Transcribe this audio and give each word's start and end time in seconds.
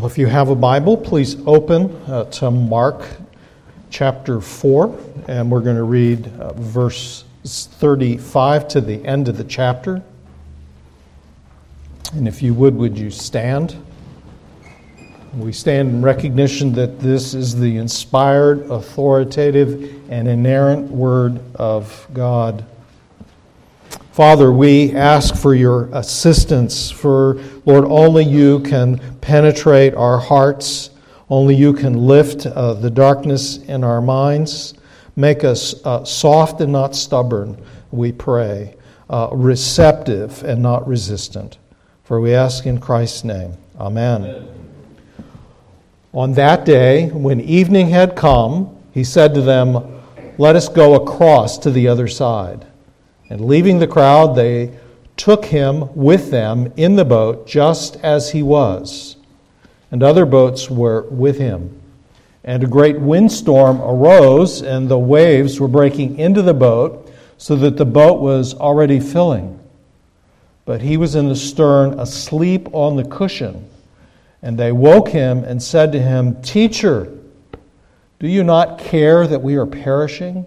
Well, 0.00 0.08
if 0.08 0.16
you 0.16 0.28
have 0.28 0.48
a 0.48 0.54
Bible, 0.54 0.96
please 0.96 1.36
open 1.46 1.94
uh, 2.06 2.24
to 2.24 2.50
Mark 2.50 3.04
chapter 3.90 4.40
4, 4.40 4.98
and 5.28 5.50
we're 5.50 5.60
going 5.60 5.76
to 5.76 5.82
read 5.82 6.26
uh, 6.40 6.54
verse 6.54 7.24
35 7.44 8.66
to 8.68 8.80
the 8.80 9.04
end 9.04 9.28
of 9.28 9.36
the 9.36 9.44
chapter. 9.44 10.02
And 12.14 12.26
if 12.26 12.40
you 12.40 12.54
would, 12.54 12.76
would 12.76 12.96
you 12.96 13.10
stand? 13.10 13.76
We 15.36 15.52
stand 15.52 15.90
in 15.90 16.00
recognition 16.00 16.72
that 16.72 16.98
this 16.98 17.34
is 17.34 17.60
the 17.60 17.76
inspired, 17.76 18.70
authoritative, 18.70 20.10
and 20.10 20.26
inerrant 20.26 20.90
Word 20.90 21.40
of 21.56 22.08
God. 22.14 22.64
Father, 24.20 24.52
we 24.52 24.94
ask 24.94 25.34
for 25.34 25.54
your 25.54 25.88
assistance, 25.94 26.90
for, 26.90 27.40
Lord, 27.64 27.86
only 27.86 28.22
you 28.22 28.60
can 28.60 28.98
penetrate 29.22 29.94
our 29.94 30.18
hearts, 30.18 30.90
only 31.30 31.54
you 31.54 31.72
can 31.72 32.06
lift 32.06 32.44
uh, 32.44 32.74
the 32.74 32.90
darkness 32.90 33.56
in 33.56 33.82
our 33.82 34.02
minds, 34.02 34.74
make 35.16 35.42
us 35.42 35.74
uh, 35.86 36.04
soft 36.04 36.60
and 36.60 36.70
not 36.70 36.94
stubborn, 36.94 37.56
we 37.92 38.12
pray, 38.12 38.76
uh, 39.08 39.30
receptive 39.32 40.44
and 40.44 40.60
not 40.60 40.86
resistant. 40.86 41.56
For 42.04 42.20
we 42.20 42.34
ask 42.34 42.66
in 42.66 42.78
Christ's 42.78 43.24
name. 43.24 43.54
Amen. 43.78 44.22
Amen. 44.22 44.48
On 46.12 46.34
that 46.34 46.66
day, 46.66 47.08
when 47.08 47.40
evening 47.40 47.88
had 47.88 48.16
come, 48.16 48.76
he 48.92 49.02
said 49.02 49.32
to 49.32 49.40
them, 49.40 50.02
Let 50.36 50.56
us 50.56 50.68
go 50.68 50.94
across 50.94 51.56
to 51.56 51.70
the 51.70 51.88
other 51.88 52.06
side. 52.06 52.66
And 53.30 53.46
leaving 53.46 53.78
the 53.78 53.86
crowd, 53.86 54.34
they 54.34 54.76
took 55.16 55.44
him 55.44 55.94
with 55.94 56.30
them 56.30 56.72
in 56.76 56.96
the 56.96 57.04
boat 57.04 57.46
just 57.46 57.96
as 58.02 58.32
he 58.32 58.42
was. 58.42 59.16
And 59.90 60.02
other 60.02 60.26
boats 60.26 60.68
were 60.68 61.02
with 61.02 61.38
him. 61.38 61.80
And 62.42 62.64
a 62.64 62.66
great 62.66 62.98
windstorm 62.98 63.80
arose, 63.80 64.62
and 64.62 64.88
the 64.88 64.98
waves 64.98 65.60
were 65.60 65.68
breaking 65.68 66.18
into 66.18 66.42
the 66.42 66.54
boat, 66.54 67.12
so 67.38 67.54
that 67.56 67.76
the 67.76 67.84
boat 67.84 68.20
was 68.20 68.54
already 68.54 68.98
filling. 68.98 69.58
But 70.64 70.80
he 70.80 70.96
was 70.96 71.14
in 71.14 71.28
the 71.28 71.36
stern, 71.36 71.98
asleep 72.00 72.68
on 72.72 72.96
the 72.96 73.04
cushion. 73.04 73.68
And 74.42 74.58
they 74.58 74.72
woke 74.72 75.08
him 75.08 75.44
and 75.44 75.62
said 75.62 75.92
to 75.92 76.00
him, 76.00 76.40
Teacher, 76.42 77.12
do 78.18 78.26
you 78.26 78.42
not 78.42 78.78
care 78.78 79.26
that 79.26 79.42
we 79.42 79.56
are 79.56 79.66
perishing? 79.66 80.46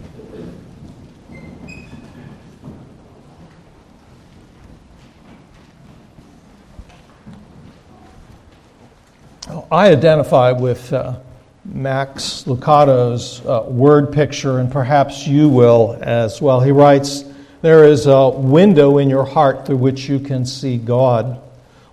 I 9.71 9.89
identify 9.89 10.51
with 10.51 10.91
uh, 10.91 11.15
Max 11.63 12.45
Lucado's 12.45 13.39
uh, 13.45 13.63
word 13.69 14.11
picture, 14.11 14.59
and 14.59 14.69
perhaps 14.69 15.25
you 15.25 15.47
will 15.47 15.97
as 16.01 16.41
well. 16.41 16.59
He 16.59 16.71
writes, 16.71 17.23
There 17.61 17.85
is 17.85 18.05
a 18.05 18.27
window 18.27 18.97
in 18.97 19.09
your 19.09 19.23
heart 19.23 19.65
through 19.65 19.77
which 19.77 20.09
you 20.09 20.19
can 20.19 20.45
see 20.45 20.75
God. 20.75 21.39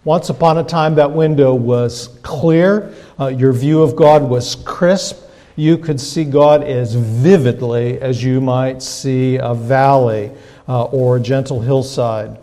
Once 0.02 0.28
upon 0.28 0.58
a 0.58 0.64
time, 0.64 0.96
that 0.96 1.12
window 1.12 1.54
was 1.54 2.18
clear. 2.22 2.92
Uh, 3.16 3.28
your 3.28 3.52
view 3.52 3.80
of 3.80 3.94
God 3.94 4.24
was 4.24 4.56
crisp. 4.56 5.30
You 5.54 5.78
could 5.78 6.00
see 6.00 6.24
God 6.24 6.64
as 6.64 6.96
vividly 6.96 8.00
as 8.00 8.24
you 8.24 8.40
might 8.40 8.82
see 8.82 9.36
a 9.36 9.54
valley 9.54 10.32
uh, 10.68 10.86
or 10.86 11.18
a 11.18 11.20
gentle 11.20 11.60
hillside. 11.60 12.38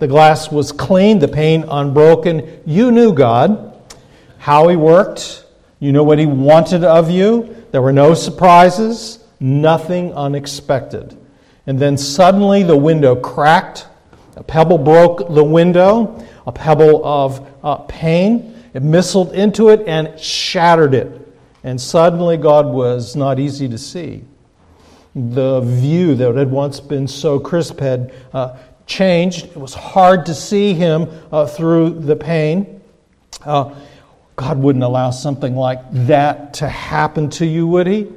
The 0.00 0.08
glass 0.08 0.50
was 0.50 0.72
clean, 0.72 1.20
the 1.20 1.28
pane 1.28 1.62
unbroken. 1.68 2.60
You 2.66 2.90
knew 2.90 3.12
God, 3.12 3.69
how 4.40 4.68
He 4.68 4.76
worked. 4.76 5.44
You 5.78 5.92
know 5.92 6.02
what 6.02 6.18
He 6.18 6.26
wanted 6.26 6.82
of 6.82 7.10
you. 7.10 7.64
There 7.70 7.82
were 7.82 7.92
no 7.92 8.14
surprises, 8.14 9.22
nothing 9.38 10.12
unexpected. 10.14 11.16
And 11.66 11.78
then 11.78 11.96
suddenly 11.96 12.62
the 12.62 12.76
window 12.76 13.14
cracked, 13.14 13.86
a 14.36 14.42
pebble 14.42 14.78
broke 14.78 15.32
the 15.32 15.44
window, 15.44 16.26
a 16.46 16.52
pebble 16.52 17.04
of 17.04 17.46
uh, 17.62 17.76
pain. 17.76 18.64
It 18.72 18.82
missiled 18.82 19.34
into 19.34 19.68
it 19.68 19.86
and 19.86 20.18
shattered 20.18 20.94
it. 20.94 21.20
And 21.62 21.78
suddenly, 21.78 22.38
God 22.38 22.66
was 22.66 23.14
not 23.14 23.38
easy 23.38 23.68
to 23.68 23.76
see. 23.76 24.24
The 25.14 25.60
view 25.60 26.14
that 26.14 26.34
had 26.34 26.50
once 26.50 26.80
been 26.80 27.06
so 27.06 27.38
crisp 27.38 27.80
had 27.80 28.14
uh, 28.32 28.56
changed. 28.86 29.46
It 29.46 29.56
was 29.58 29.74
hard 29.74 30.24
to 30.26 30.34
see 30.34 30.72
Him 30.72 31.08
uh, 31.30 31.46
through 31.46 32.00
the 32.00 32.16
pain. 32.16 32.80
Uh, 33.44 33.74
God 34.40 34.56
wouldn't 34.56 34.82
allow 34.82 35.10
something 35.10 35.54
like 35.54 35.80
that 36.06 36.54
to 36.54 36.66
happen 36.66 37.28
to 37.28 37.44
you, 37.44 37.66
would 37.66 37.86
He? 37.86 38.08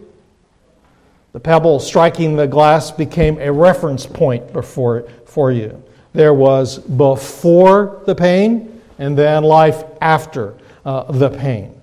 The 1.33 1.39
pebble 1.41 1.81
striking 1.81 2.37
the 2.37 2.47
glass 2.47 2.91
became 2.91 3.37
a 3.39 3.51
reference 3.51 4.05
point 4.05 4.53
before, 4.53 5.05
for 5.25 5.51
you. 5.51 5.83
There 6.13 6.33
was 6.33 6.79
before 6.79 8.01
the 8.05 8.15
pain 8.15 8.81
and 8.99 9.17
then 9.17 9.43
life 9.43 9.83
after 9.99 10.55
uh, 10.85 11.11
the 11.11 11.29
pain. 11.29 11.77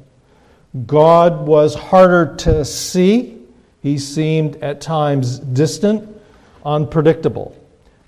God 0.87 1.47
was 1.47 1.75
harder 1.75 2.35
to 2.37 2.65
see. 2.65 3.37
He 3.83 3.99
seemed 3.99 4.57
at 4.63 4.81
times 4.81 5.39
distant, 5.39 6.09
unpredictable. 6.65 7.55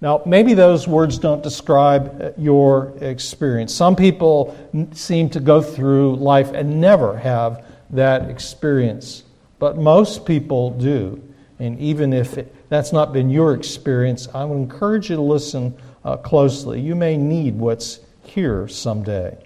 Now, 0.02 0.20
maybe 0.26 0.52
those 0.54 0.88
words 0.88 1.16
don't 1.16 1.44
describe 1.44 2.20
uh, 2.20 2.30
your 2.36 2.92
experience. 3.00 3.72
Some 3.72 3.94
people 3.94 4.56
seem 4.92 5.30
to 5.30 5.38
go 5.38 5.62
through 5.62 6.16
life 6.16 6.50
and 6.50 6.80
never 6.80 7.16
have 7.16 7.64
that 7.90 8.28
experience, 8.28 9.22
but 9.60 9.78
most 9.78 10.26
people 10.26 10.70
do. 10.70 11.22
And 11.60 11.78
even 11.78 12.12
if 12.12 12.36
it, 12.36 12.52
that's 12.68 12.92
not 12.92 13.12
been 13.12 13.30
your 13.30 13.54
experience, 13.54 14.26
I 14.34 14.44
would 14.44 14.56
encourage 14.56 15.08
you 15.08 15.14
to 15.14 15.22
listen 15.22 15.72
uh, 16.04 16.16
closely. 16.16 16.80
You 16.80 16.96
may 16.96 17.16
need 17.16 17.56
what's 17.56 18.00
here 18.24 18.66
someday. 18.66 19.38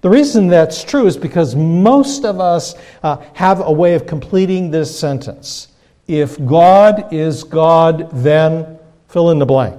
The 0.00 0.08
reason 0.08 0.46
that's 0.46 0.82
true 0.82 1.06
is 1.06 1.18
because 1.18 1.54
most 1.54 2.24
of 2.24 2.40
us 2.40 2.74
uh, 3.02 3.18
have 3.34 3.60
a 3.60 3.72
way 3.72 3.94
of 3.96 4.06
completing 4.06 4.70
this 4.70 4.98
sentence. 4.98 5.68
If 6.06 6.42
God 6.46 7.12
is 7.12 7.44
God, 7.44 8.08
then 8.12 8.77
fill 9.08 9.30
in 9.30 9.38
the 9.38 9.46
blank. 9.46 9.78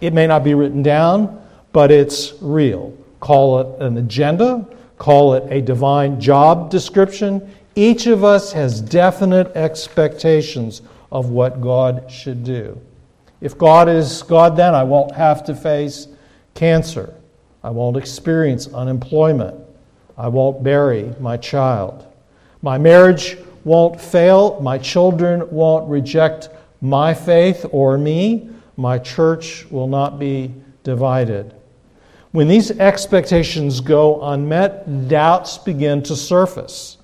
It 0.00 0.12
may 0.12 0.26
not 0.26 0.44
be 0.44 0.54
written 0.54 0.82
down, 0.82 1.42
but 1.72 1.90
it's 1.90 2.34
real. 2.40 2.96
Call 3.20 3.60
it 3.60 3.82
an 3.82 3.96
agenda, 3.96 4.66
call 4.98 5.34
it 5.34 5.44
a 5.50 5.60
divine 5.60 6.20
job 6.20 6.70
description. 6.70 7.50
Each 7.74 8.06
of 8.06 8.22
us 8.22 8.52
has 8.52 8.80
definite 8.80 9.48
expectations 9.56 10.82
of 11.10 11.30
what 11.30 11.60
God 11.60 12.10
should 12.10 12.44
do. 12.44 12.80
If 13.40 13.58
God 13.58 13.88
is 13.88 14.22
God, 14.22 14.56
then 14.56 14.74
I 14.74 14.84
won't 14.84 15.12
have 15.14 15.44
to 15.44 15.54
face 15.54 16.08
cancer. 16.54 17.14
I 17.62 17.70
won't 17.70 17.96
experience 17.96 18.68
unemployment. 18.68 19.58
I 20.16 20.28
won't 20.28 20.62
bury 20.62 21.12
my 21.18 21.36
child. 21.36 22.06
My 22.62 22.78
marriage 22.78 23.36
won't 23.64 24.00
fail. 24.00 24.60
My 24.60 24.78
children 24.78 25.48
won't 25.50 25.88
reject 25.88 26.48
my 26.84 27.14
faith 27.14 27.64
or 27.72 27.96
me. 27.96 28.50
My 28.76 28.98
church 28.98 29.64
will 29.70 29.88
not 29.88 30.18
be 30.18 30.54
divided. 30.82 31.54
When 32.32 32.46
these 32.46 32.72
expectations 32.72 33.80
go 33.80 34.22
unmet, 34.22 35.08
doubts 35.08 35.56
begin 35.56 36.02
to 36.02 36.14
surface. 36.14 36.98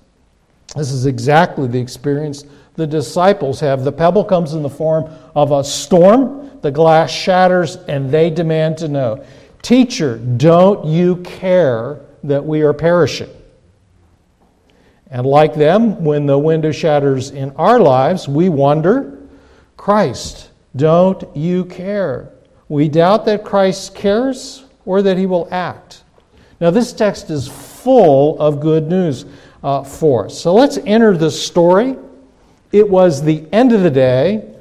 This 0.77 0.93
is 0.93 1.06
exactly 1.06 1.67
the 1.67 1.79
experience 1.79 2.44
the 2.75 2.87
disciples 2.87 3.59
have. 3.61 3.82
The 3.82 3.93
pebble 3.93 4.25
comes 4.25 4.53
in 4.53 4.62
the 4.62 4.69
form 4.69 5.11
of 5.35 5.50
a 5.50 5.65
storm, 5.65 6.61
the 6.61 6.71
glass 6.71 7.11
shatters, 7.11 7.77
and 7.77 8.11
they 8.11 8.29
demand 8.29 8.77
to 8.79 8.88
know 8.88 9.25
Teacher, 9.62 10.19
don't 10.19 10.87
you 10.87 11.17
care 11.17 12.00
that 12.25 12.44
we 12.44 12.62
are 12.62 12.73
perishing? 12.73 13.29
And 15.11 15.27
like 15.27 15.55
them, 15.55 16.03
when 16.05 16.27
the 16.27 16.38
window 16.38 16.73
shatters 16.73 17.31
in 17.31 17.50
our 17.56 17.81
lives, 17.81 18.29
we 18.29 18.49
wonder 18.49 19.19
Christ, 19.81 20.50
don't 20.77 21.25
you 21.35 21.65
care? 21.65 22.35
We 22.69 22.87
doubt 22.87 23.25
that 23.25 23.47
Christ 23.47 23.94
cares 23.94 24.67
or 24.85 25.00
that 25.00 25.17
he 25.17 25.25
will 25.25 25.49
act. 25.50 26.05
Now, 26.61 26.71
this 26.71 26.93
text 26.93 27.31
is 27.31 27.49
full 27.49 28.38
of 28.38 28.61
good 28.61 28.88
news 28.88 29.25
uh, 29.62 29.82
for 29.82 30.27
us. 30.27 30.38
So 30.38 30.53
let's 30.53 30.77
enter 30.85 31.17
the 31.17 31.31
story. 31.31 31.97
It 32.73 32.91
was 32.91 33.23
the 33.23 33.47
end 33.53 33.73
of 33.73 33.81
the 33.81 33.91
day. 33.91 34.55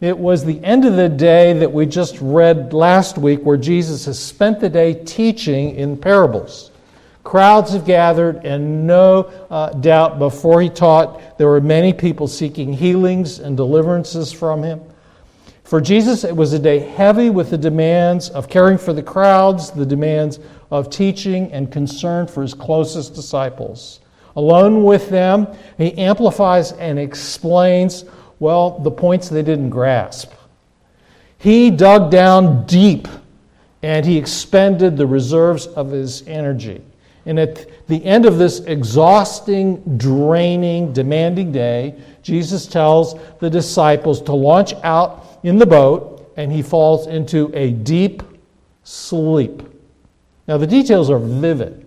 It 0.00 0.18
was 0.18 0.44
the 0.44 0.60
end 0.64 0.84
of 0.84 0.96
the 0.96 1.10
day 1.10 1.52
that 1.52 1.72
we 1.72 1.86
just 1.86 2.18
read 2.20 2.72
last 2.72 3.18
week, 3.18 3.42
where 3.42 3.56
Jesus 3.56 4.06
has 4.06 4.18
spent 4.18 4.58
the 4.58 4.68
day 4.68 4.94
teaching 5.04 5.76
in 5.76 5.96
parables. 5.96 6.72
Crowds 7.26 7.72
have 7.72 7.84
gathered, 7.84 8.44
and 8.46 8.86
no 8.86 9.24
uh, 9.50 9.70
doubt 9.70 10.20
before 10.20 10.62
he 10.62 10.70
taught, 10.70 11.36
there 11.38 11.48
were 11.48 11.60
many 11.60 11.92
people 11.92 12.28
seeking 12.28 12.72
healings 12.72 13.40
and 13.40 13.56
deliverances 13.56 14.30
from 14.30 14.62
him. 14.62 14.80
For 15.64 15.80
Jesus, 15.80 16.22
it 16.22 16.36
was 16.36 16.52
a 16.52 16.58
day 16.60 16.78
heavy 16.78 17.30
with 17.30 17.50
the 17.50 17.58
demands 17.58 18.30
of 18.30 18.48
caring 18.48 18.78
for 18.78 18.92
the 18.92 19.02
crowds, 19.02 19.72
the 19.72 19.84
demands 19.84 20.38
of 20.70 20.88
teaching, 20.88 21.50
and 21.50 21.72
concern 21.72 22.28
for 22.28 22.42
his 22.42 22.54
closest 22.54 23.16
disciples. 23.16 23.98
Alone 24.36 24.84
with 24.84 25.10
them, 25.10 25.48
he 25.78 25.98
amplifies 25.98 26.70
and 26.74 26.96
explains, 26.96 28.04
well, 28.38 28.78
the 28.78 28.90
points 28.92 29.28
they 29.28 29.42
didn't 29.42 29.70
grasp. 29.70 30.30
He 31.38 31.72
dug 31.72 32.12
down 32.12 32.66
deep 32.66 33.08
and 33.82 34.06
he 34.06 34.16
expended 34.16 34.96
the 34.96 35.08
reserves 35.08 35.66
of 35.66 35.90
his 35.90 36.22
energy. 36.28 36.82
And 37.26 37.40
at 37.40 37.86
the 37.88 38.02
end 38.04 38.24
of 38.24 38.38
this 38.38 38.60
exhausting, 38.60 39.98
draining, 39.98 40.92
demanding 40.92 41.50
day, 41.50 41.96
Jesus 42.22 42.66
tells 42.66 43.16
the 43.40 43.50
disciples 43.50 44.22
to 44.22 44.32
launch 44.32 44.74
out 44.84 45.40
in 45.42 45.58
the 45.58 45.66
boat, 45.66 46.32
and 46.36 46.52
he 46.52 46.62
falls 46.62 47.08
into 47.08 47.50
a 47.52 47.72
deep 47.72 48.22
sleep. 48.84 49.62
Now, 50.46 50.56
the 50.56 50.66
details 50.66 51.10
are 51.10 51.18
vivid. 51.18 51.84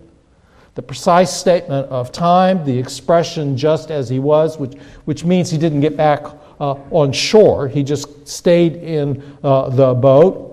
The 0.74 0.82
precise 0.82 1.34
statement 1.34 1.88
of 1.88 2.12
time, 2.12 2.64
the 2.64 2.78
expression 2.78 3.56
just 3.56 3.90
as 3.90 4.08
he 4.08 4.18
was, 4.18 4.58
which, 4.58 4.74
which 5.06 5.24
means 5.24 5.50
he 5.50 5.58
didn't 5.58 5.80
get 5.80 5.96
back 5.96 6.24
uh, 6.60 6.74
on 6.90 7.12
shore, 7.12 7.66
he 7.66 7.82
just 7.82 8.28
stayed 8.28 8.76
in 8.76 9.36
uh, 9.42 9.70
the 9.70 9.94
boat 9.94 10.49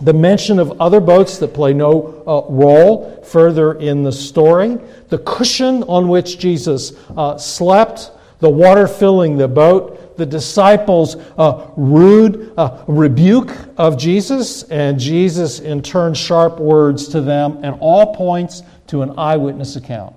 the 0.00 0.12
mention 0.12 0.58
of 0.58 0.80
other 0.80 1.00
boats 1.00 1.38
that 1.38 1.54
play 1.54 1.72
no 1.72 2.22
uh, 2.26 2.52
role 2.52 3.22
further 3.24 3.74
in 3.74 4.02
the 4.02 4.12
story, 4.12 4.78
the 5.08 5.18
cushion 5.18 5.82
on 5.84 6.08
which 6.08 6.38
Jesus 6.38 6.92
uh, 7.16 7.38
slept, 7.38 8.10
the 8.40 8.50
water 8.50 8.86
filling 8.86 9.36
the 9.36 9.48
boat, 9.48 10.16
the 10.16 10.26
disciples' 10.26 11.16
uh, 11.38 11.70
rude 11.76 12.52
uh, 12.56 12.84
rebuke 12.86 13.54
of 13.78 13.96
Jesus, 13.98 14.64
and 14.64 14.98
Jesus 14.98 15.60
in 15.60 15.82
turn 15.82 16.14
sharp 16.14 16.58
words 16.58 17.08
to 17.08 17.20
them, 17.20 17.60
and 17.62 17.76
all 17.80 18.14
points 18.14 18.62
to 18.88 19.02
an 19.02 19.18
eyewitness 19.18 19.76
account. 19.76 20.14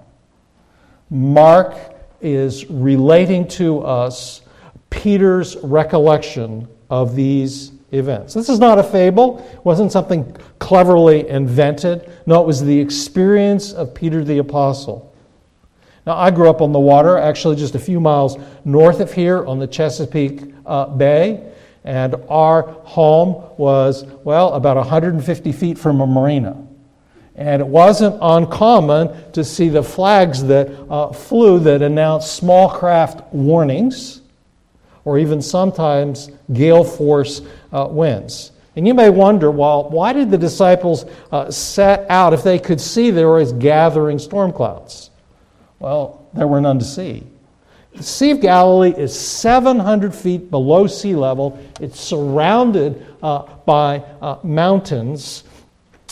Mark 1.09 1.75
is 2.21 2.65
relating 2.69 3.47
to 3.47 3.81
us 3.81 4.41
Peter's 4.89 5.55
recollection 5.57 6.67
of 6.89 7.15
these 7.15 7.71
events. 7.91 8.33
This 8.33 8.49
is 8.49 8.59
not 8.59 8.77
a 8.79 8.83
fable, 8.83 9.39
it 9.53 9.65
wasn't 9.65 9.91
something 9.91 10.35
cleverly 10.59 11.27
invented. 11.27 12.11
No, 12.25 12.41
it 12.41 12.47
was 12.47 12.63
the 12.63 12.79
experience 12.79 13.73
of 13.73 13.93
Peter 13.93 14.23
the 14.23 14.37
Apostle. 14.37 15.13
Now, 16.05 16.17
I 16.17 16.31
grew 16.31 16.49
up 16.49 16.61
on 16.61 16.71
the 16.71 16.79
water, 16.79 17.17
actually 17.17 17.55
just 17.55 17.75
a 17.75 17.79
few 17.79 17.99
miles 17.99 18.37
north 18.65 18.99
of 18.99 19.13
here 19.13 19.45
on 19.45 19.59
the 19.59 19.67
Chesapeake 19.67 20.53
uh, 20.65 20.85
Bay, 20.87 21.51
and 21.83 22.15
our 22.29 22.63
home 22.63 23.43
was, 23.57 24.05
well, 24.23 24.53
about 24.53 24.77
150 24.77 25.51
feet 25.51 25.77
from 25.77 26.01
a 26.01 26.07
marina. 26.07 26.65
And 27.35 27.61
it 27.61 27.67
wasn't 27.67 28.17
uncommon 28.21 29.31
to 29.31 29.43
see 29.43 29.69
the 29.69 29.81
flags 29.81 30.43
that 30.43 30.69
uh, 30.89 31.13
flew 31.13 31.59
that 31.59 31.81
announced 31.81 32.35
small 32.35 32.69
craft 32.69 33.33
warnings 33.33 34.21
or 35.09 35.17
even 35.17 35.41
sometimes 35.41 36.29
gale 36.53 36.83
force 36.83 37.41
uh, 37.73 37.87
winds. 37.89 38.51
And 38.75 38.87
you 38.87 38.93
may 38.93 39.09
wonder, 39.09 39.49
well, 39.49 39.89
why 39.89 40.13
did 40.13 40.29
the 40.29 40.37
disciples 40.37 41.05
uh, 41.31 41.49
set 41.49 42.05
out 42.11 42.31
if 42.31 42.43
they 42.43 42.59
could 42.59 42.79
see 42.79 43.09
there 43.09 43.29
was 43.29 43.51
gathering 43.53 44.19
storm 44.19 44.53
clouds? 44.53 45.09
Well, 45.79 46.27
there 46.35 46.45
were 46.45 46.61
none 46.61 46.77
to 46.77 46.85
see. 46.85 47.23
The 47.95 48.03
Sea 48.03 48.29
of 48.29 48.41
Galilee 48.41 48.93
is 48.95 49.19
700 49.19 50.13
feet 50.13 50.51
below 50.51 50.85
sea 50.85 51.15
level. 51.15 51.59
It's 51.81 51.99
surrounded 51.99 53.03
uh, 53.23 53.47
by 53.65 54.03
uh, 54.21 54.37
mountains, 54.43 55.43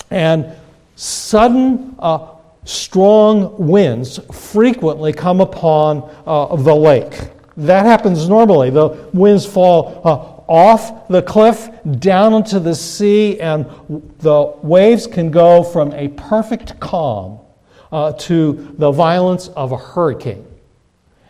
and 0.10 0.52
sudden 0.96 1.96
uh, 2.00 2.30
strong 2.66 3.56
winds 3.60 4.18
frequently 4.34 5.14
come 5.14 5.40
upon 5.40 6.12
uh, 6.26 6.56
the 6.56 6.76
lake. 6.76 7.30
That 7.58 7.86
happens 7.86 8.30
normally. 8.30 8.70
The 8.70 8.90
winds 9.14 9.46
fall 9.46 10.02
uh, 10.06 10.52
off 10.52 11.08
the 11.08 11.24
cliff 11.24 11.70
down 12.00 12.34
into 12.36 12.60
the 12.60 12.76
sea, 12.76 13.40
and 13.40 13.66
the 14.20 14.54
waves 14.62 15.08
can 15.08 15.32
go 15.32 15.64
from 15.64 15.92
a 15.94 16.10
perfect 16.10 16.80
calm 16.80 17.40
uh, 17.92 18.14
to 18.14 18.76
the 18.78 18.92
violence 18.92 19.48
of 19.50 19.72
a 19.72 19.78
hurricane. 19.78 20.46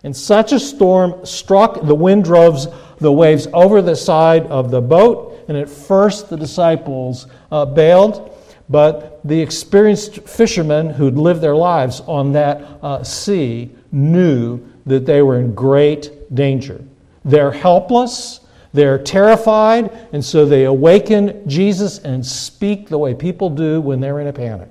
And 0.03 0.15
such 0.15 0.51
a 0.51 0.59
storm 0.59 1.25
struck, 1.25 1.81
the 1.81 1.95
wind 1.95 2.25
drove 2.25 2.73
the 2.99 3.11
waves 3.11 3.47
over 3.53 3.81
the 3.81 3.95
side 3.95 4.45
of 4.47 4.69
the 4.69 4.81
boat, 4.81 5.45
and 5.47 5.57
at 5.57 5.69
first 5.69 6.29
the 6.29 6.37
disciples 6.37 7.27
uh, 7.51 7.65
bailed. 7.65 8.33
But 8.69 9.21
the 9.25 9.39
experienced 9.39 10.27
fishermen 10.27 10.89
who'd 10.89 11.15
lived 11.15 11.39
their 11.39 11.55
lives 11.55 12.01
on 12.01 12.33
that 12.33 12.61
uh, 12.81 13.01
sea 13.03 13.71
knew 13.93 14.59
that 14.85 15.05
they 15.05 15.21
were 15.21 15.39
in 15.39 15.53
great 15.53 16.11
danger. 16.33 16.83
They're 17.23 17.51
helpless, 17.51 18.41
they're 18.73 18.97
terrified, 18.97 19.91
and 20.11 20.23
so 20.23 20.45
they 20.45 20.65
awaken 20.65 21.47
Jesus 21.49 21.99
and 21.99 22.25
speak 22.25 22.89
the 22.89 22.97
way 22.97 23.13
people 23.13 23.49
do 23.49 23.81
when 23.81 23.99
they're 23.99 24.19
in 24.19 24.27
a 24.27 24.33
panic. 24.33 24.69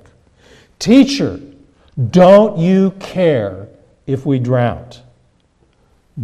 Teacher, 0.78 1.40
don't 2.10 2.58
you 2.58 2.92
care 3.00 3.68
if 4.06 4.26
we 4.26 4.38
drowned? 4.38 5.00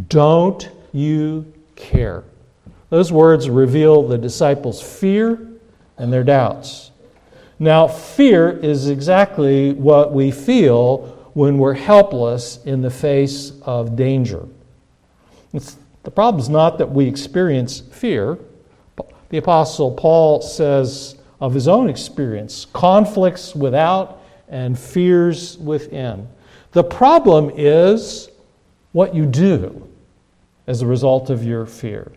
Don't 0.09 0.71
you 0.93 1.53
care? 1.77 2.25
Those 2.91 3.11
words 3.11 3.49
reveal 3.49 4.07
the 4.07 4.19
disciples' 4.19 4.83
fear 4.83 5.39
and 5.97 6.13
their 6.13 6.25
doubts. 6.25 6.91
Now, 7.59 7.87
fear 7.87 8.51
is 8.51 8.89
exactly 8.89 9.73
what 9.73 10.13
we 10.13 10.31
feel 10.31 11.31
when 11.35 11.59
we're 11.59 11.75
helpless 11.75 12.59
in 12.65 12.83
the 12.83 12.91
face 12.91 13.53
of 13.63 13.97
danger. 13.97 14.47
It's, 15.53 15.77
the 16.03 16.11
problem 16.11 16.41
is 16.41 16.49
not 16.49 16.79
that 16.79 16.91
we 16.91 17.07
experience 17.07 17.81
fear. 17.81 18.39
The 19.29 19.39
Apostle 19.39 19.93
Paul 19.93 20.43
says 20.43 21.17
of 21.41 21.55
his 21.55 21.69
own 21.69 21.89
experience 21.89 22.67
conflicts 22.73 23.55
without 23.55 24.23
and 24.49 24.79
fears 24.79 25.59
within. 25.59 26.29
The 26.73 26.85
problem 26.85 27.51
is 27.55 28.31
what 28.93 29.15
you 29.15 29.27
do 29.27 29.89
as 30.67 30.83
a 30.83 30.87
result 30.87 31.31
of 31.31 31.45
your 31.45 31.67
fear. 31.67 32.13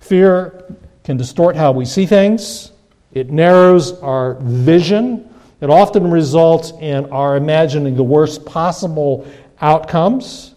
Fear 0.00 0.76
can 1.04 1.16
distort 1.16 1.56
how 1.56 1.72
we 1.72 1.84
see 1.84 2.06
things, 2.06 2.72
it 3.12 3.30
narrows 3.30 3.98
our 4.00 4.34
vision, 4.40 5.28
it 5.60 5.70
often 5.70 6.10
results 6.10 6.72
in 6.80 7.06
our 7.06 7.36
imagining 7.36 7.96
the 7.96 8.02
worst 8.02 8.44
possible 8.44 9.26
outcomes. 9.60 10.54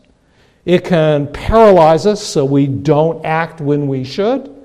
It 0.66 0.86
can 0.86 1.32
paralyze 1.32 2.06
us 2.06 2.24
so 2.24 2.46
we 2.46 2.68
don't 2.68 3.26
act 3.26 3.62
when 3.62 3.88
we 3.88 4.04
should, 4.04 4.56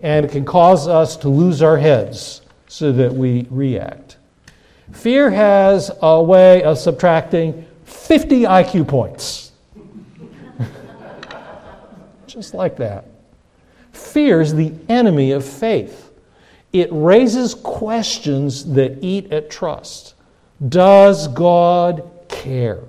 and 0.00 0.26
it 0.26 0.32
can 0.32 0.44
cause 0.44 0.86
us 0.86 1.16
to 1.18 1.28
lose 1.28 1.62
our 1.62 1.78
heads 1.78 2.42
so 2.66 2.92
that 2.92 3.14
we 3.14 3.46
react. 3.50 4.16
Fear 4.92 5.30
has 5.30 5.90
a 6.02 6.22
way 6.22 6.62
of 6.62 6.78
subtracting 6.78 7.66
50 7.84 8.42
IQ 8.42 8.88
points. 8.88 9.52
Just 12.26 12.54
like 12.54 12.76
that. 12.76 13.06
Fear 13.92 14.40
is 14.42 14.54
the 14.54 14.72
enemy 14.88 15.32
of 15.32 15.44
faith. 15.44 16.10
It 16.72 16.88
raises 16.92 17.54
questions 17.54 18.72
that 18.74 19.02
eat 19.02 19.32
at 19.32 19.50
trust. 19.50 20.14
Does 20.68 21.28
God 21.28 22.10
care? 22.28 22.80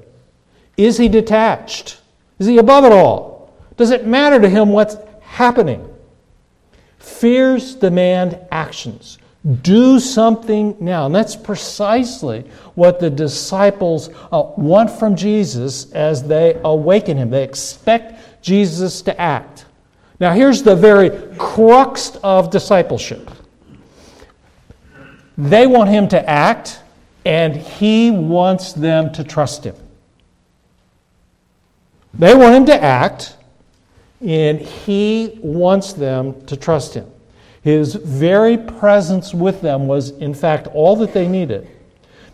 Is 0.75 0.97
he 0.97 1.07
detached? 1.07 1.98
Is 2.39 2.47
he 2.47 2.57
above 2.57 2.85
it 2.85 2.91
all? 2.91 3.53
Does 3.77 3.91
it 3.91 4.07
matter 4.07 4.41
to 4.41 4.49
him 4.49 4.69
what's 4.69 4.97
happening? 5.21 5.87
Fears 6.97 7.75
demand 7.75 8.39
actions. 8.51 9.19
Do 9.61 9.99
something 9.99 10.75
now. 10.79 11.05
And 11.05 11.15
that's 11.15 11.35
precisely 11.35 12.41
what 12.75 12.99
the 12.99 13.09
disciples 13.09 14.09
uh, 14.31 14.51
want 14.57 14.91
from 14.91 15.15
Jesus 15.15 15.91
as 15.93 16.23
they 16.23 16.59
awaken 16.63 17.17
him. 17.17 17.29
They 17.29 17.43
expect 17.43 18.41
Jesus 18.41 19.01
to 19.03 19.19
act. 19.19 19.65
Now, 20.19 20.33
here's 20.33 20.63
the 20.63 20.75
very 20.75 21.11
crux 21.37 22.17
of 22.23 22.49
discipleship 22.49 23.29
they 25.37 25.67
want 25.67 25.89
him 25.89 26.09
to 26.09 26.29
act, 26.29 26.81
and 27.23 27.55
he 27.55 28.11
wants 28.11 28.73
them 28.73 29.13
to 29.13 29.23
trust 29.23 29.63
him. 29.63 29.75
They 32.13 32.35
want 32.35 32.55
him 32.55 32.65
to 32.67 32.83
act, 32.83 33.35
and 34.25 34.59
he 34.59 35.39
wants 35.41 35.93
them 35.93 36.45
to 36.47 36.57
trust 36.57 36.93
him. 36.93 37.09
His 37.61 37.95
very 37.95 38.57
presence 38.57 39.33
with 39.33 39.61
them 39.61 39.87
was, 39.87 40.11
in 40.11 40.33
fact, 40.33 40.67
all 40.67 40.95
that 40.97 41.13
they 41.13 41.27
needed. 41.27 41.67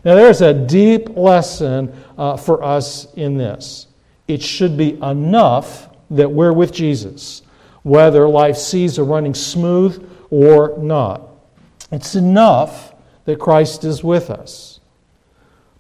Now, 0.04 0.16
there's 0.16 0.42
a 0.42 0.54
deep 0.54 1.18
lesson 1.18 1.92
uh, 2.18 2.38
for 2.38 2.64
us 2.64 3.12
in 3.16 3.38
this. 3.38 3.88
It 4.28 4.42
should 4.42 4.78
be 4.78 5.00
enough 5.02 5.90
that 6.12 6.30
we're 6.30 6.54
with 6.54 6.72
Jesus, 6.72 7.42
whether 7.84 8.28
life 8.30 8.58
sees 8.58 9.00
are 9.00 9.04
running 9.04 9.34
smooth 9.34 10.08
or 10.30 10.78
not. 10.78 11.28
It's 11.92 12.16
enough 12.16 12.94
that 13.26 13.40
Christ 13.40 13.84
is 13.84 14.04
with 14.04 14.30
us. 14.30 14.80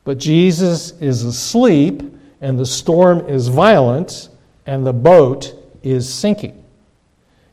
But 0.03 0.17
Jesus 0.17 0.91
is 1.01 1.23
asleep, 1.23 2.01
and 2.45 2.59
the 2.59 2.65
storm 2.65 3.27
is 3.27 3.47
violent, 3.47 4.29
and 4.67 4.85
the 4.85 4.93
boat 4.93 5.55
is 5.81 6.07
sinking. 6.07 6.63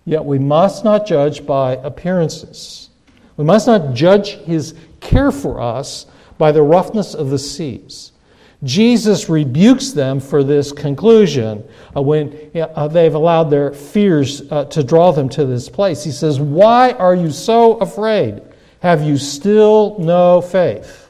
Yet 0.05 0.23
we 0.23 0.39
must 0.39 0.85
not 0.85 1.07
judge 1.07 1.47
by 1.47 1.77
appearances. 1.77 2.91
We 3.39 3.45
must 3.47 3.67
not 3.67 3.95
judge 3.95 4.33
his 4.41 4.75
care 5.01 5.33
for 5.33 5.63
us 5.63 6.05
by 6.37 6.53
the 6.53 6.63
roughness 6.63 7.15
of 7.15 7.31
the 7.31 7.39
seas. 7.39 8.13
Jesus 8.65 9.31
rebukes 9.31 9.93
them 9.93 10.21
for 10.21 10.45
this 10.45 10.73
conclusion 10.73 11.67
uh, 11.97 12.03
when 12.03 12.51
uh, 12.55 12.87
they've 12.89 13.15
allowed 13.15 13.45
their 13.45 13.73
fears 13.73 14.43
uh, 14.53 14.67
to 14.67 14.85
draw 14.85 15.11
them 15.11 15.31
to 15.31 15.47
this 15.47 15.71
place. 15.71 16.05
He 16.05 16.13
says, 16.13 16.39
Why 16.39 16.91
are 16.93 17.15
you 17.15 17.31
so 17.31 17.79
afraid? 17.79 18.43
Have 18.81 19.03
you 19.03 19.17
still 19.17 19.97
no 19.99 20.43
faith? 20.43 21.02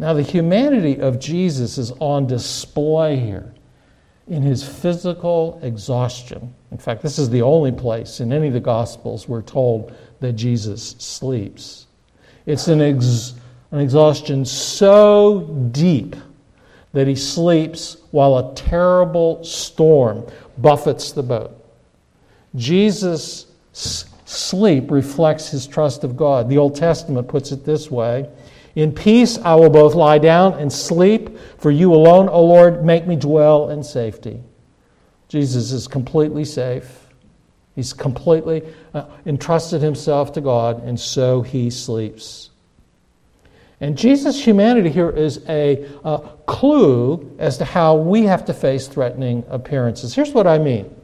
Now, 0.00 0.14
the 0.14 0.22
humanity 0.22 0.98
of 0.98 1.20
Jesus 1.20 1.76
is 1.76 1.92
on 2.00 2.26
display 2.26 3.18
here 3.18 3.52
in 4.28 4.40
his 4.40 4.66
physical 4.66 5.60
exhaustion. 5.62 6.54
In 6.70 6.78
fact, 6.78 7.02
this 7.02 7.18
is 7.18 7.28
the 7.28 7.42
only 7.42 7.70
place 7.70 8.18
in 8.18 8.32
any 8.32 8.46
of 8.46 8.54
the 8.54 8.60
Gospels 8.60 9.28
we're 9.28 9.42
told 9.42 9.94
that 10.20 10.32
Jesus 10.32 10.96
sleeps. 10.98 11.86
It's 12.46 12.66
an, 12.68 12.80
ex- 12.80 13.34
an 13.72 13.80
exhaustion 13.80 14.46
so 14.46 15.68
deep 15.70 16.16
that 16.94 17.06
he 17.06 17.14
sleeps 17.14 17.98
while 18.10 18.38
a 18.38 18.54
terrible 18.54 19.44
storm 19.44 20.26
buffets 20.56 21.12
the 21.12 21.22
boat. 21.22 21.62
Jesus' 22.56 23.48
sleep 24.24 24.90
reflects 24.90 25.50
his 25.50 25.66
trust 25.66 26.04
of 26.04 26.16
God. 26.16 26.48
The 26.48 26.56
Old 26.56 26.74
Testament 26.74 27.28
puts 27.28 27.52
it 27.52 27.66
this 27.66 27.90
way 27.90 28.30
in 28.74 28.92
peace 28.92 29.38
I 29.38 29.54
will 29.54 29.70
both 29.70 29.94
lie 29.94 30.18
down 30.18 30.54
and 30.54 30.72
sleep, 30.72 31.38
for 31.58 31.70
you 31.70 31.92
alone, 31.92 32.28
O 32.28 32.44
Lord, 32.44 32.84
make 32.84 33.06
me 33.06 33.16
dwell 33.16 33.70
in 33.70 33.82
safety. 33.82 34.42
Jesus 35.28 35.72
is 35.72 35.86
completely 35.86 36.44
safe. 36.44 37.06
He's 37.76 37.92
completely 37.92 38.62
uh, 38.94 39.06
entrusted 39.26 39.80
himself 39.80 40.32
to 40.32 40.40
God, 40.40 40.82
and 40.84 40.98
so 40.98 41.42
he 41.42 41.70
sleeps. 41.70 42.50
And 43.80 43.96
Jesus' 43.96 44.44
humanity 44.44 44.90
here 44.90 45.10
is 45.10 45.42
a 45.48 45.88
uh, 46.04 46.18
clue 46.46 47.34
as 47.38 47.56
to 47.58 47.64
how 47.64 47.96
we 47.96 48.24
have 48.24 48.44
to 48.46 48.52
face 48.52 48.86
threatening 48.86 49.44
appearances. 49.48 50.14
Here's 50.14 50.32
what 50.32 50.46
I 50.46 50.58
mean 50.58 50.94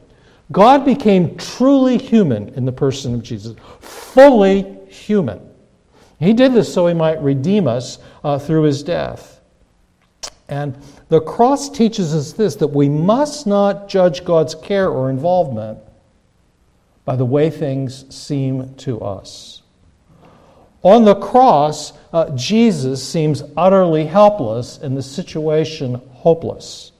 God 0.51 0.85
became 0.85 1.35
truly 1.37 1.97
human 1.97 2.49
in 2.49 2.65
the 2.65 2.71
person 2.71 3.13
of 3.15 3.23
Jesus, 3.23 3.55
fully 3.79 4.77
human. 4.87 5.46
He 6.19 6.33
did 6.33 6.53
this 6.53 6.73
so 6.73 6.87
he 6.87 6.93
might 6.93 7.21
redeem 7.21 7.67
us 7.67 7.99
uh, 8.23 8.39
through 8.39 8.63
his 8.63 8.83
death. 8.83 9.39
And 10.49 10.77
the 11.09 11.21
cross 11.21 11.69
teaches 11.69 12.15
us 12.15 12.33
this 12.33 12.55
that 12.55 12.67
we 12.67 12.89
must 12.89 13.45
not 13.47 13.87
judge 13.87 14.23
God's 14.23 14.55
care 14.55 14.89
or 14.89 15.09
involvement 15.09 15.79
by 17.05 17.15
the 17.15 17.25
way 17.25 17.49
things 17.49 18.13
seem 18.13 18.73
to 18.75 18.99
us. 19.01 19.61
On 20.83 21.05
the 21.05 21.15
cross, 21.15 21.93
uh, 22.13 22.29
Jesus 22.35 23.05
seems 23.05 23.43
utterly 23.55 24.05
helpless 24.05 24.77
and 24.77 24.95
the 24.95 25.03
situation 25.03 25.95
hopeless. 26.11 26.91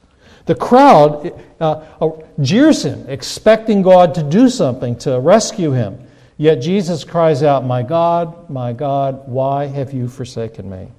The 0.45 0.55
crowd 0.55 1.41
uh, 1.59 1.85
uh, 2.01 2.09
jeers 2.41 2.83
him, 2.83 3.05
expecting 3.09 3.81
God 3.81 4.15
to 4.15 4.23
do 4.23 4.49
something 4.49 4.95
to 4.99 5.19
rescue 5.19 5.71
him. 5.71 6.06
Yet 6.37 6.61
Jesus 6.61 7.03
cries 7.03 7.41
out, 7.41 7.65
My 7.65 7.81
God, 7.81 8.49
my 8.49 8.71
God, 8.71 9.27
why 9.27 9.65
have 9.65 9.91
you 9.91 10.07
forsaken 10.07 10.69
me? 10.69 10.89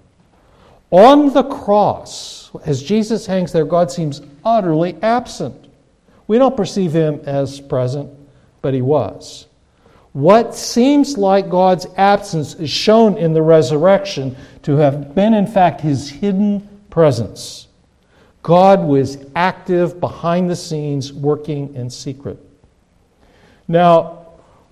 On 0.91 1.33
the 1.33 1.45
cross, 1.45 2.51
as 2.65 2.83
Jesus 2.83 3.27
hangs 3.27 3.53
there, 3.53 3.65
God 3.65 3.91
seems 3.91 4.23
utterly 4.45 4.97
absent. 5.03 5.69
We 6.27 6.39
don't 6.39 6.57
perceive 6.57 6.93
him 6.93 7.21
as 7.25 7.61
present, 7.61 8.11
but 8.63 8.75
he 8.75 8.83
was. 8.83 9.47
What 10.13 10.55
seems 10.55 11.17
like 11.17 11.51
God's 11.51 11.87
absence 11.97 12.55
is 12.55 12.71
shown 12.71 13.17
in 13.19 13.33
the 13.33 13.43
resurrection 13.43 14.37
to 14.63 14.77
have 14.77 15.15
been, 15.15 15.35
in 15.35 15.47
fact, 15.47 15.81
his 15.81 16.11
hidden 16.11 16.67
presence. 16.91 17.69
God 18.43 18.83
was 18.83 19.19
active 19.37 20.01
behind 20.01 20.49
the 20.49 20.57
scenes, 20.57 21.13
working 21.13 21.75
in 21.75 21.91
secret. 21.91 22.39
Now, 23.69 24.18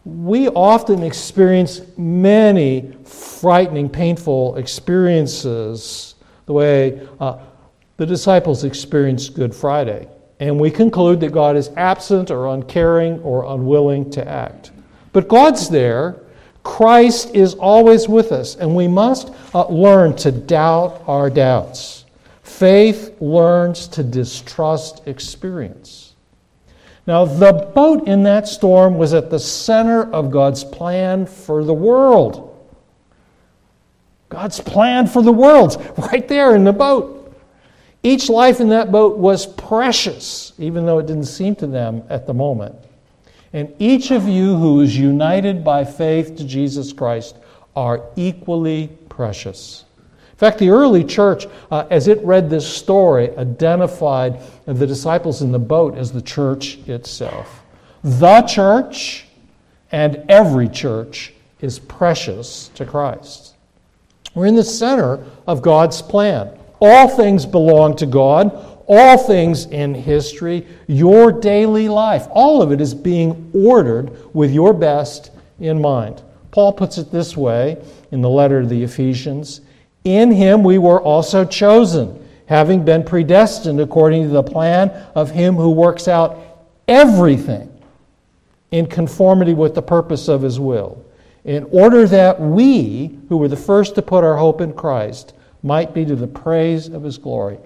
we 0.07 0.47
often 0.51 1.03
experience 1.03 1.81
many 1.99 2.93
frightening, 3.03 3.89
painful 3.89 4.55
experiences 4.55 6.15
the 6.47 6.53
way 6.53 7.09
uh, 7.19 7.39
the 7.97 8.07
disciples 8.07 8.63
experienced 8.63 9.35
Good 9.35 9.53
Friday. 9.53 10.09
And 10.39 10.61
we 10.61 10.71
conclude 10.71 11.19
that 11.21 11.33
God 11.33 11.57
is 11.57 11.71
absent 11.77 12.31
or 12.31 12.55
uncaring 12.55 13.19
or 13.23 13.53
unwilling 13.53 14.09
to 14.13 14.27
act. 14.27 14.71
But 15.13 15.27
God's 15.27 15.69
there. 15.69 16.21
Christ 16.63 17.35
is 17.35 17.55
always 17.55 18.09
with 18.09 18.31
us, 18.31 18.55
and 18.57 18.77
we 18.77 18.87
must 18.87 19.33
uh, 19.55 19.67
learn 19.67 20.15
to 20.17 20.31
doubt 20.31 21.03
our 21.07 21.31
doubts. 21.31 22.05
Faith 22.43 23.21
learns 23.21 23.89
to 23.89 24.05
distrust 24.05 25.03
experience. 25.07 26.06
Now, 27.07 27.25
the 27.25 27.53
boat 27.53 28.09
in 28.09 28.25
that 28.25 28.49
storm 28.49 28.99
was 28.99 29.15
at 29.15 29.31
the 29.31 29.39
center 29.39 30.11
of 30.13 30.31
God's 30.31 30.65
plan 30.65 31.27
for 31.27 31.63
the 31.63 31.75
world. 31.75 32.53
God's 34.29 34.61
plan 34.61 35.07
for 35.07 35.23
the 35.23 35.33
world, 35.33 35.95
right 35.99 36.27
there 36.27 36.57
in 36.57 36.65
the 36.65 36.73
boat. 36.73 37.35
Each 38.03 38.29
life 38.29 38.61
in 38.61 38.69
that 38.69 38.93
boat 38.93 39.19
was 39.19 39.47
precious, 39.47 40.53
even 40.59 40.85
though 40.85 40.99
it 40.99 41.07
didn't 41.07 41.25
seem 41.25 41.57
to 41.57 41.67
them 41.67 42.03
at 42.09 42.27
the 42.27 42.35
moment. 42.35 42.77
And 43.53 43.75
each 43.79 44.11
of 44.11 44.29
you 44.29 44.57
who 44.57 44.81
is 44.81 44.97
united 44.97 45.65
by 45.65 45.85
faith 45.85 46.37
to 46.37 46.45
Jesus 46.45 46.93
Christ 46.93 47.37
are 47.75 48.03
equally 48.15 48.89
precious. 49.09 49.86
In 50.37 50.41
fact, 50.41 50.59
the 50.59 50.69
early 50.69 51.03
church, 51.03 51.47
uh, 51.71 51.87
as 51.89 52.09
it 52.09 52.23
read 52.23 52.51
this 52.51 52.69
story, 52.69 53.35
identified 53.39 54.43
the 54.67 54.87
disciples 54.87 55.41
in 55.41 55.51
the 55.51 55.59
boat 55.59 55.97
as 55.97 56.13
the 56.13 56.21
church 56.21 56.77
itself. 56.87 57.63
The 58.05 58.43
church 58.43 59.29
and 59.93 60.23
every 60.29 60.69
church 60.69 61.33
is 61.63 61.79
precious 61.79 62.69
to 62.75 62.85
Christ. 62.85 63.55
We're 64.35 64.45
in 64.45 64.57
the 64.57 64.63
center 64.63 65.25
of 65.47 65.63
God's 65.63 66.03
plan. 66.03 66.51
All 66.83 67.09
things 67.09 67.47
belong 67.47 67.97
to 67.97 68.05
God, 68.05 68.53
all 68.87 69.17
things 69.17 69.65
in 69.65 69.95
history, 69.95 70.67
your 70.87 71.33
daily 71.33 71.89
life, 71.89 72.27
all 72.31 72.61
of 72.61 72.73
it 72.73 72.83
is 72.83 72.93
being 72.93 73.51
ordered 73.55 74.35
with 74.35 74.53
your 74.53 74.75
best 74.75 75.31
in 75.61 75.81
mind. 75.81 76.21
Paul 76.51 76.75
puts 76.75 76.99
it 76.99 77.11
this 77.11 77.39
way 77.39 77.83
in 78.11 78.21
the 78.21 78.29
letter 78.29 78.61
to 78.61 78.69
the 78.69 78.83
Ephesians 78.83 79.63
in 80.07 80.31
him 80.31 80.63
we 80.63 80.79
were 80.79 81.03
also 81.03 81.45
chosen, 81.45 82.25
having 82.47 82.85
been 82.85 83.03
predestined 83.03 83.81
according 83.81 84.23
to 84.23 84.29
the 84.29 84.43
plan 84.43 84.89
of 85.17 85.33
him 85.33 85.57
who 85.57 85.71
works 85.73 86.07
out 86.07 86.39
everything 86.87 87.69
in 88.71 88.87
conformity 88.87 89.53
with 89.53 89.75
the 89.75 89.83
purpose 89.83 90.29
of 90.29 90.43
his 90.43 90.61
will, 90.61 91.05
in 91.45 91.65
order 91.73 92.07
that 92.07 92.41
we, 92.41 93.19
who 93.29 93.37
were 93.37 93.49
the 93.49 93.57
first 93.57 93.97
to 93.97 94.03
put 94.03 94.23
our 94.23 94.37
hope 94.37 94.61
in 94.61 94.73
Christ, 94.73 95.35
might 95.65 95.93
be 95.93 96.05
to 96.05 96.15
the 96.15 96.27
praise 96.29 96.89
of 96.89 97.03
his 97.03 97.19
glory. 97.19 97.59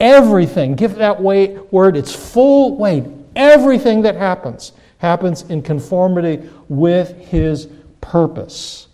Everything, 0.00 0.74
give 0.74 0.96
that 0.96 1.22
weight, 1.22 1.72
word 1.72 1.96
its 1.96 2.14
full 2.14 2.76
weight. 2.76 3.04
Everything 3.36 4.02
that 4.02 4.16
happens 4.16 4.72
happens 4.98 5.42
in 5.42 5.62
conformity 5.62 6.48
with 6.68 7.16
his 7.18 7.68
purpose 8.00 8.87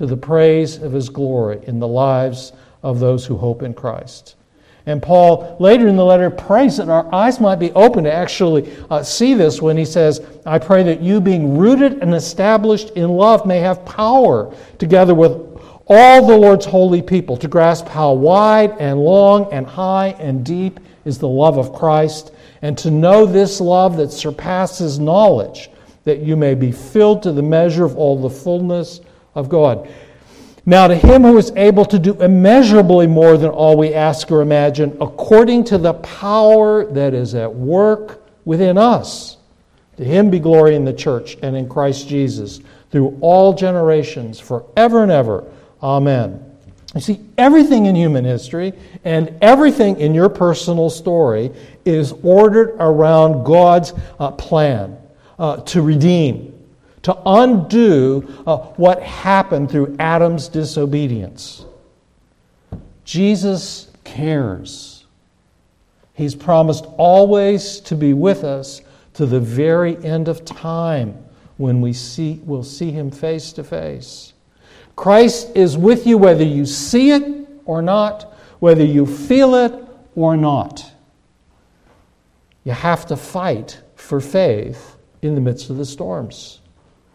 to 0.00 0.06
the 0.06 0.16
praise 0.16 0.78
of 0.78 0.92
his 0.92 1.10
glory 1.10 1.60
in 1.64 1.78
the 1.78 1.86
lives 1.86 2.54
of 2.82 3.00
those 3.00 3.26
who 3.26 3.36
hope 3.36 3.62
in 3.62 3.74
Christ. 3.74 4.34
And 4.86 5.02
Paul, 5.02 5.58
later 5.60 5.88
in 5.88 5.96
the 5.96 6.04
letter, 6.06 6.30
prays 6.30 6.78
that 6.78 6.88
our 6.88 7.14
eyes 7.14 7.38
might 7.38 7.58
be 7.58 7.70
open 7.72 8.04
to 8.04 8.10
actually 8.10 8.74
uh, 8.88 9.02
see 9.02 9.34
this 9.34 9.60
when 9.60 9.76
he 9.76 9.84
says, 9.84 10.22
I 10.46 10.58
pray 10.58 10.82
that 10.84 11.02
you, 11.02 11.20
being 11.20 11.58
rooted 11.58 11.98
and 12.02 12.14
established 12.14 12.92
in 12.92 13.10
love, 13.10 13.44
may 13.44 13.58
have 13.58 13.84
power, 13.84 14.54
together 14.78 15.14
with 15.14 15.32
all 15.86 16.26
the 16.26 16.34
Lord's 16.34 16.64
holy 16.64 17.02
people 17.02 17.36
to 17.36 17.46
grasp 17.46 17.86
how 17.86 18.14
wide 18.14 18.70
and 18.78 18.98
long 18.98 19.52
and 19.52 19.66
high 19.66 20.16
and 20.18 20.42
deep 20.42 20.80
is 21.04 21.18
the 21.18 21.28
love 21.28 21.58
of 21.58 21.74
Christ, 21.74 22.32
and 22.62 22.78
to 22.78 22.90
know 22.90 23.26
this 23.26 23.60
love 23.60 23.98
that 23.98 24.12
surpasses 24.12 24.98
knowledge, 24.98 25.68
that 26.04 26.20
you 26.20 26.38
may 26.38 26.54
be 26.54 26.72
filled 26.72 27.22
to 27.24 27.32
the 27.32 27.42
measure 27.42 27.84
of 27.84 27.98
all 27.98 28.18
the 28.18 28.30
fullness 28.30 29.02
of 29.34 29.48
God. 29.48 29.88
Now, 30.66 30.86
to 30.86 30.94
him 30.94 31.22
who 31.22 31.38
is 31.38 31.52
able 31.56 31.84
to 31.86 31.98
do 31.98 32.20
immeasurably 32.20 33.06
more 33.06 33.36
than 33.36 33.50
all 33.50 33.76
we 33.76 33.94
ask 33.94 34.30
or 34.30 34.42
imagine, 34.42 34.96
according 35.00 35.64
to 35.64 35.78
the 35.78 35.94
power 35.94 36.84
that 36.92 37.14
is 37.14 37.34
at 37.34 37.52
work 37.52 38.22
within 38.44 38.76
us, 38.76 39.38
to 39.96 40.04
him 40.04 40.30
be 40.30 40.38
glory 40.38 40.76
in 40.76 40.84
the 40.84 40.92
church 40.92 41.36
and 41.42 41.56
in 41.56 41.68
Christ 41.68 42.08
Jesus 42.08 42.60
through 42.90 43.16
all 43.20 43.54
generations, 43.54 44.38
forever 44.38 45.02
and 45.02 45.12
ever. 45.12 45.44
Amen. 45.82 46.44
You 46.94 47.00
see, 47.00 47.20
everything 47.38 47.86
in 47.86 47.94
human 47.94 48.24
history 48.24 48.72
and 49.04 49.36
everything 49.40 50.00
in 50.00 50.12
your 50.12 50.28
personal 50.28 50.90
story 50.90 51.52
is 51.84 52.12
ordered 52.22 52.76
around 52.80 53.44
God's 53.44 53.92
uh, 54.18 54.32
plan 54.32 54.98
uh, 55.38 55.58
to 55.58 55.82
redeem, 55.82 56.52
to 57.02 57.16
undo 57.24 58.42
uh, 58.46 58.58
what 58.76 59.02
happened 59.02 59.70
through 59.70 59.96
Adam's 59.98 60.48
disobedience. 60.48 61.64
Jesus 63.04 63.90
cares. 64.04 65.06
He's 66.14 66.34
promised 66.34 66.84
always 66.98 67.80
to 67.80 67.94
be 67.94 68.12
with 68.12 68.44
us 68.44 68.82
to 69.14 69.26
the 69.26 69.40
very 69.40 69.96
end 70.04 70.28
of 70.28 70.44
time 70.44 71.16
when 71.56 71.80
we 71.80 71.92
see, 71.92 72.40
we'll 72.44 72.62
see 72.62 72.90
him 72.90 73.10
face 73.10 73.52
to 73.52 73.64
face. 73.64 74.32
Christ 74.96 75.50
is 75.54 75.76
with 75.76 76.06
you 76.06 76.18
whether 76.18 76.44
you 76.44 76.66
see 76.66 77.10
it 77.10 77.48
or 77.64 77.82
not, 77.82 78.34
whether 78.60 78.84
you 78.84 79.06
feel 79.06 79.54
it 79.54 79.74
or 80.14 80.36
not. 80.36 80.90
You 82.64 82.72
have 82.72 83.06
to 83.06 83.16
fight 83.16 83.80
for 83.94 84.20
faith 84.20 84.96
in 85.22 85.34
the 85.34 85.40
midst 85.40 85.70
of 85.70 85.76
the 85.76 85.84
storms. 85.84 86.59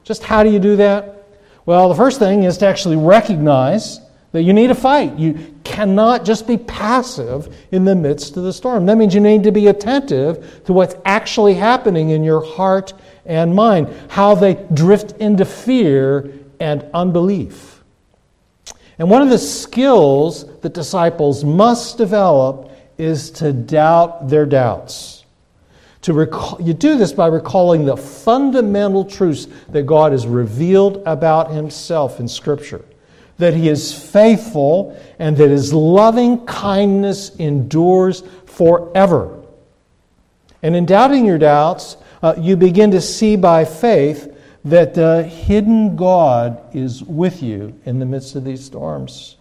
Just 0.06 0.24
how 0.24 0.44
do 0.44 0.50
you 0.50 0.60
do 0.60 0.78
that? 0.78 1.28
Well, 1.66 1.90
the 1.90 1.96
first 1.96 2.20
thing 2.20 2.44
is 2.44 2.58
to 2.60 2.68
actually 2.68 2.96
recognize 2.96 4.00
that 4.32 4.44
you 4.44 4.54
need 4.54 4.68
to 4.68 4.76
fight. 4.76 5.18
You 5.18 5.56
cannot 5.64 6.26
just 6.26 6.46
be 6.46 6.58
passive 6.58 7.56
in 7.72 7.86
the 7.86 7.96
midst 7.96 8.38
of 8.38 8.44
the 8.44 8.54
storm. 8.54 8.86
That 8.86 8.98
means 8.98 9.16
you 9.16 9.22
need 9.22 9.44
to 9.44 9.52
be 9.52 9.68
attentive 9.68 10.64
to 10.66 10.74
what's 10.74 10.96
actually 11.06 11.56
happening 11.56 12.12
in 12.12 12.24
your 12.24 12.44
heart 12.44 12.94
and 13.26 13.56
mind, 13.56 13.94
how 14.10 14.36
they 14.36 14.54
drift 14.74 15.14
into 15.20 15.44
fear 15.44 16.32
and 16.60 16.86
unbelief. 16.94 17.82
And 19.00 19.10
one 19.10 19.22
of 19.22 19.30
the 19.30 19.40
skills 19.40 20.46
that 20.60 20.74
disciples 20.74 21.44
must 21.44 21.98
develop 21.98 22.72
is 22.98 23.32
to 23.32 23.52
doubt 23.52 24.30
their 24.30 24.46
doubts. 24.46 25.15
To 26.06 26.14
recall, 26.14 26.62
you 26.62 26.76
do 26.76 27.00
this 27.00 27.12
by 27.12 27.26
recalling 27.26 27.84
the 27.84 27.98
fundamental 27.98 29.06
truths 29.06 29.48
that 29.70 29.88
God 29.88 30.12
has 30.12 30.28
revealed 30.28 31.02
about 31.08 31.50
himself 31.50 32.20
in 32.20 32.28
Scripture. 32.28 32.86
That 33.40 33.56
he 33.56 33.70
is 33.70 33.92
faithful 33.92 34.96
and 35.18 35.36
that 35.38 35.50
his 35.50 35.74
loving 35.74 36.46
kindness 36.46 37.36
endures 37.38 38.22
forever. 38.46 39.42
And 40.62 40.76
in 40.76 40.86
doubting 40.86 41.26
your 41.26 41.40
doubts, 41.40 41.98
uh, 42.22 42.36
you 42.38 42.56
begin 42.56 42.92
to 42.92 43.02
see 43.02 43.36
by 43.36 43.66
faith 43.66 44.32
that 44.64 44.94
the 44.94 45.24
hidden 45.24 45.96
God 45.96 46.62
is 46.76 47.02
with 47.02 47.42
you 47.42 47.74
in 47.86 47.98
the 47.98 48.06
midst 48.06 48.36
of 48.36 48.44
these 48.44 48.64
storms. 48.64 49.38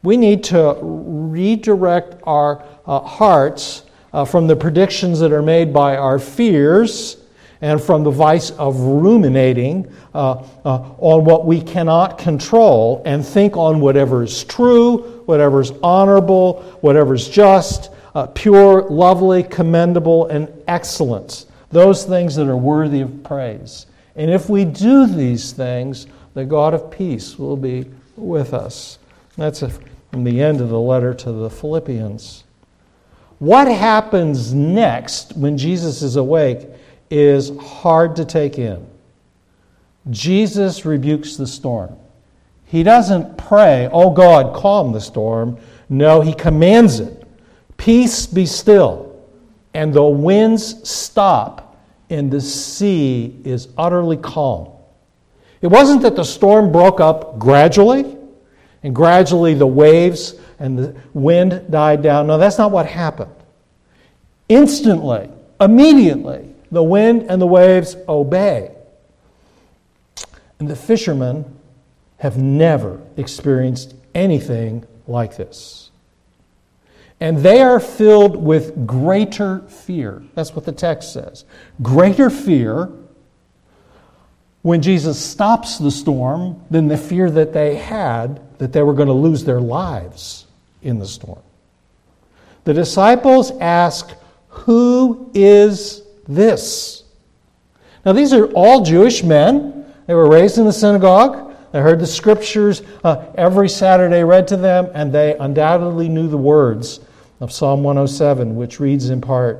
We 0.00 0.16
need 0.16 0.44
to 0.44 0.78
redirect 0.80 2.22
our 2.22 2.64
uh, 2.86 3.00
hearts 3.00 3.83
uh, 4.14 4.24
from 4.24 4.46
the 4.46 4.56
predictions 4.56 5.20
that 5.20 5.30
are 5.30 5.42
made 5.42 5.74
by 5.74 5.96
our 5.96 6.18
fears 6.18 7.18
and 7.60 7.82
from 7.82 8.02
the 8.02 8.10
vice 8.10 8.50
of 8.52 8.80
ruminating 8.80 9.90
uh, 10.14 10.32
uh 10.64 10.92
on 10.98 11.24
what 11.24 11.44
we 11.44 11.60
cannot 11.60 12.16
control 12.16 13.02
and 13.04 13.24
think 13.26 13.58
on 13.58 13.80
whatever 13.80 14.22
is 14.22 14.44
true, 14.44 15.22
whatever 15.26 15.60
is 15.60 15.72
honorable, 15.82 16.62
whatever 16.80 17.14
is 17.14 17.28
just, 17.28 17.90
uh, 18.14 18.26
pure, 18.28 18.82
lovely, 18.88 19.42
commendable, 19.42 20.26
and 20.28 20.48
excellent 20.66 21.44
those 21.74 22.04
things 22.04 22.36
that 22.36 22.48
are 22.48 22.56
worthy 22.56 23.00
of 23.00 23.22
praise. 23.24 23.86
And 24.16 24.30
if 24.30 24.48
we 24.48 24.64
do 24.64 25.06
these 25.06 25.52
things, 25.52 26.06
the 26.32 26.44
God 26.44 26.72
of 26.72 26.90
peace 26.90 27.38
will 27.38 27.56
be 27.56 27.90
with 28.16 28.54
us. 28.54 28.98
That's 29.36 29.60
from 30.12 30.24
the 30.24 30.40
end 30.40 30.60
of 30.60 30.68
the 30.68 30.80
letter 30.80 31.12
to 31.12 31.32
the 31.32 31.50
Philippians. 31.50 32.43
What 33.38 33.68
happens 33.68 34.54
next 34.54 35.36
when 35.36 35.58
Jesus 35.58 36.02
is 36.02 36.16
awake 36.16 36.68
is 37.10 37.56
hard 37.58 38.16
to 38.16 38.24
take 38.24 38.58
in. 38.58 38.86
Jesus 40.10 40.84
rebukes 40.84 41.36
the 41.36 41.46
storm. 41.46 41.96
He 42.64 42.82
doesn't 42.82 43.38
pray, 43.38 43.88
Oh 43.92 44.10
God, 44.10 44.54
calm 44.54 44.92
the 44.92 45.00
storm. 45.00 45.58
No, 45.88 46.20
he 46.20 46.34
commands 46.34 47.00
it. 47.00 47.26
Peace 47.76 48.26
be 48.26 48.46
still. 48.46 49.22
And 49.74 49.92
the 49.92 50.04
winds 50.04 50.88
stop 50.88 51.76
and 52.10 52.30
the 52.30 52.40
sea 52.40 53.40
is 53.44 53.68
utterly 53.76 54.16
calm. 54.16 54.70
It 55.62 55.66
wasn't 55.68 56.02
that 56.02 56.16
the 56.16 56.24
storm 56.24 56.70
broke 56.70 57.00
up 57.00 57.38
gradually 57.38 58.16
and 58.82 58.94
gradually 58.94 59.54
the 59.54 59.66
waves 59.66 60.34
and 60.58 60.78
the 60.78 60.96
wind 61.12 61.70
died 61.70 62.02
down. 62.02 62.26
No, 62.26 62.38
that's 62.38 62.58
not 62.58 62.70
what 62.70 62.86
happened. 62.86 63.34
Instantly, 64.48 65.30
immediately, 65.60 66.54
the 66.70 66.82
wind 66.82 67.26
and 67.28 67.40
the 67.40 67.46
waves 67.46 67.96
obey. 68.08 68.74
And 70.58 70.68
the 70.68 70.76
fishermen 70.76 71.44
have 72.18 72.36
never 72.36 73.00
experienced 73.16 73.94
anything 74.14 74.86
like 75.06 75.36
this. 75.36 75.90
And 77.20 77.38
they 77.38 77.60
are 77.60 77.80
filled 77.80 78.36
with 78.36 78.86
greater 78.86 79.60
fear. 79.60 80.22
That's 80.34 80.54
what 80.54 80.64
the 80.64 80.72
text 80.72 81.12
says. 81.12 81.44
Greater 81.80 82.28
fear 82.28 82.90
when 84.62 84.82
Jesus 84.82 85.22
stops 85.22 85.78
the 85.78 85.90
storm 85.90 86.62
than 86.70 86.88
the 86.88 86.96
fear 86.96 87.30
that 87.30 87.52
they 87.52 87.76
had 87.76 88.40
that 88.58 88.72
they 88.72 88.82
were 88.82 88.94
going 88.94 89.08
to 89.08 89.14
lose 89.14 89.44
their 89.44 89.60
lives 89.60 90.43
in 90.84 90.98
the 90.98 91.06
storm. 91.06 91.42
The 92.64 92.74
disciples 92.74 93.52
ask, 93.60 94.12
Who 94.48 95.30
is 95.34 96.02
this? 96.28 97.04
Now, 98.04 98.12
these 98.12 98.32
are 98.32 98.46
all 98.52 98.82
Jewish 98.82 99.22
men. 99.22 99.86
They 100.06 100.14
were 100.14 100.28
raised 100.28 100.58
in 100.58 100.64
the 100.64 100.72
synagogue. 100.72 101.54
They 101.72 101.80
heard 101.80 101.98
the 101.98 102.06
scriptures 102.06 102.82
uh, 103.02 103.26
every 103.34 103.68
Saturday 103.68 104.22
read 104.22 104.46
to 104.48 104.56
them, 104.56 104.88
and 104.94 105.12
they 105.12 105.36
undoubtedly 105.38 106.08
knew 106.08 106.28
the 106.28 106.38
words 106.38 107.00
of 107.40 107.50
Psalm 107.50 107.82
107, 107.82 108.54
which 108.54 108.78
reads 108.78 109.10
in 109.10 109.20
part 109.20 109.58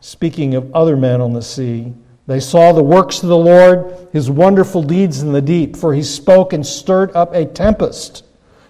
Speaking 0.00 0.54
of 0.54 0.72
other 0.74 0.96
men 0.96 1.20
on 1.20 1.32
the 1.32 1.42
sea, 1.42 1.92
they 2.26 2.40
saw 2.40 2.72
the 2.72 2.82
works 2.82 3.22
of 3.22 3.28
the 3.28 3.36
Lord, 3.36 4.08
his 4.12 4.30
wonderful 4.30 4.82
deeds 4.82 5.22
in 5.22 5.32
the 5.32 5.42
deep, 5.42 5.76
for 5.76 5.92
he 5.94 6.02
spoke 6.02 6.52
and 6.52 6.64
stirred 6.64 7.10
up 7.16 7.34
a 7.34 7.44
tempest 7.44 8.24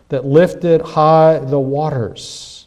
that 0.08 0.24
lifted 0.24 0.80
high 0.80 1.38
the 1.38 1.58
waters. 1.58 2.66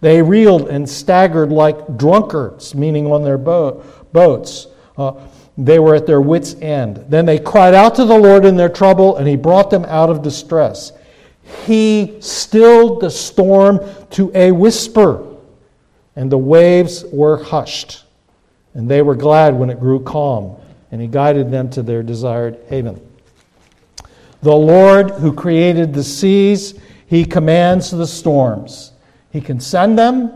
They 0.00 0.20
reeled 0.20 0.68
and 0.68 0.88
staggered 0.88 1.50
like 1.50 1.96
drunkards, 1.96 2.74
meaning 2.74 3.10
on 3.10 3.24
their 3.24 3.38
boat, 3.38 4.12
boats. 4.12 4.66
Uh, 4.98 5.14
they 5.56 5.78
were 5.78 5.94
at 5.94 6.06
their 6.06 6.20
wits' 6.20 6.56
end. 6.60 7.04
Then 7.08 7.24
they 7.24 7.38
cried 7.38 7.74
out 7.74 7.94
to 7.94 8.04
the 8.04 8.18
Lord 8.18 8.44
in 8.44 8.56
their 8.56 8.68
trouble, 8.68 9.16
and 9.16 9.26
he 9.26 9.36
brought 9.36 9.70
them 9.70 9.84
out 9.86 10.10
of 10.10 10.22
distress. 10.22 10.92
He 11.64 12.16
stilled 12.20 13.00
the 13.00 13.10
storm 13.10 13.80
to 14.10 14.30
a 14.34 14.52
whisper, 14.52 15.26
and 16.16 16.30
the 16.30 16.38
waves 16.38 17.04
were 17.12 17.42
hushed. 17.42 18.04
And 18.74 18.90
they 18.90 19.02
were 19.02 19.14
glad 19.14 19.54
when 19.54 19.70
it 19.70 19.78
grew 19.78 20.00
calm, 20.00 20.56
and 20.90 21.00
he 21.00 21.06
guided 21.06 21.50
them 21.50 21.70
to 21.70 21.82
their 21.82 22.02
desired 22.02 22.58
haven. 22.68 23.00
The 24.44 24.54
Lord 24.54 25.10
who 25.12 25.32
created 25.32 25.94
the 25.94 26.04
seas, 26.04 26.78
he 27.06 27.24
commands 27.24 27.90
the 27.90 28.06
storms. 28.06 28.92
He 29.30 29.40
can 29.40 29.58
send 29.58 29.98
them 29.98 30.34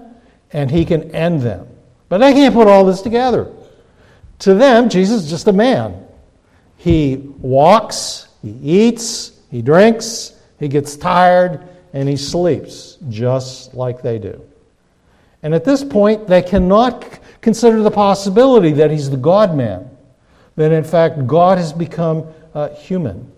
and 0.51 0.71
he 0.71 0.87
can 0.87 1.15
end 1.15 1.43
them. 1.43 1.69
But 2.09 2.17
they 2.17 2.33
can't 2.33 2.55
put 2.55 2.69
all 2.69 2.87
this 2.87 3.03
together. 3.03 3.53
To 4.39 4.55
them, 4.55 4.89
Jesus 4.89 5.25
is 5.25 5.31
just 5.31 5.47
a 5.47 5.53
man. 5.53 6.07
He 6.79 7.17
walks, 7.17 8.29
he 8.41 8.53
eats, 8.63 9.39
he 9.51 9.61
drinks, 9.61 10.33
he 10.59 10.69
gets 10.69 10.97
tired 10.97 11.69
and 11.93 12.09
he 12.09 12.17
sleeps 12.17 12.97
just 13.11 13.75
like 13.75 14.01
they 14.01 14.19
do. 14.19 14.43
And 15.43 15.55
at 15.55 15.67
this 15.67 15.85
point, 15.85 16.27
they 16.27 16.41
cannot 16.41 17.21
consider 17.43 17.83
the 17.83 17.91
possibility 17.91 18.73
that 18.73 18.91
he's 18.91 19.11
the 19.11 19.19
God 19.19 19.55
man, 19.55 19.91
that 20.57 20.73
in 20.73 20.83
fact 20.83 21.27
God 21.27 21.59
has 21.59 21.75
become 21.75 22.27
uh, 22.55 22.71
human. 22.71 23.33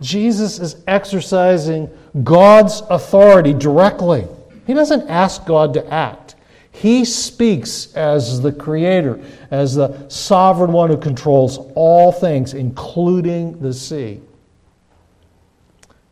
Jesus 0.00 0.58
is 0.58 0.82
exercising 0.86 1.90
God's 2.22 2.82
authority 2.90 3.52
directly. 3.52 4.26
He 4.66 4.74
doesn't 4.74 5.08
ask 5.08 5.46
God 5.46 5.72
to 5.74 5.92
act. 5.92 6.34
He 6.70 7.06
speaks 7.06 7.94
as 7.94 8.42
the 8.42 8.52
creator, 8.52 9.18
as 9.50 9.74
the 9.74 10.08
sovereign 10.10 10.72
one 10.72 10.90
who 10.90 10.98
controls 10.98 11.58
all 11.74 12.12
things, 12.12 12.52
including 12.52 13.58
the 13.60 13.72
sea. 13.72 14.20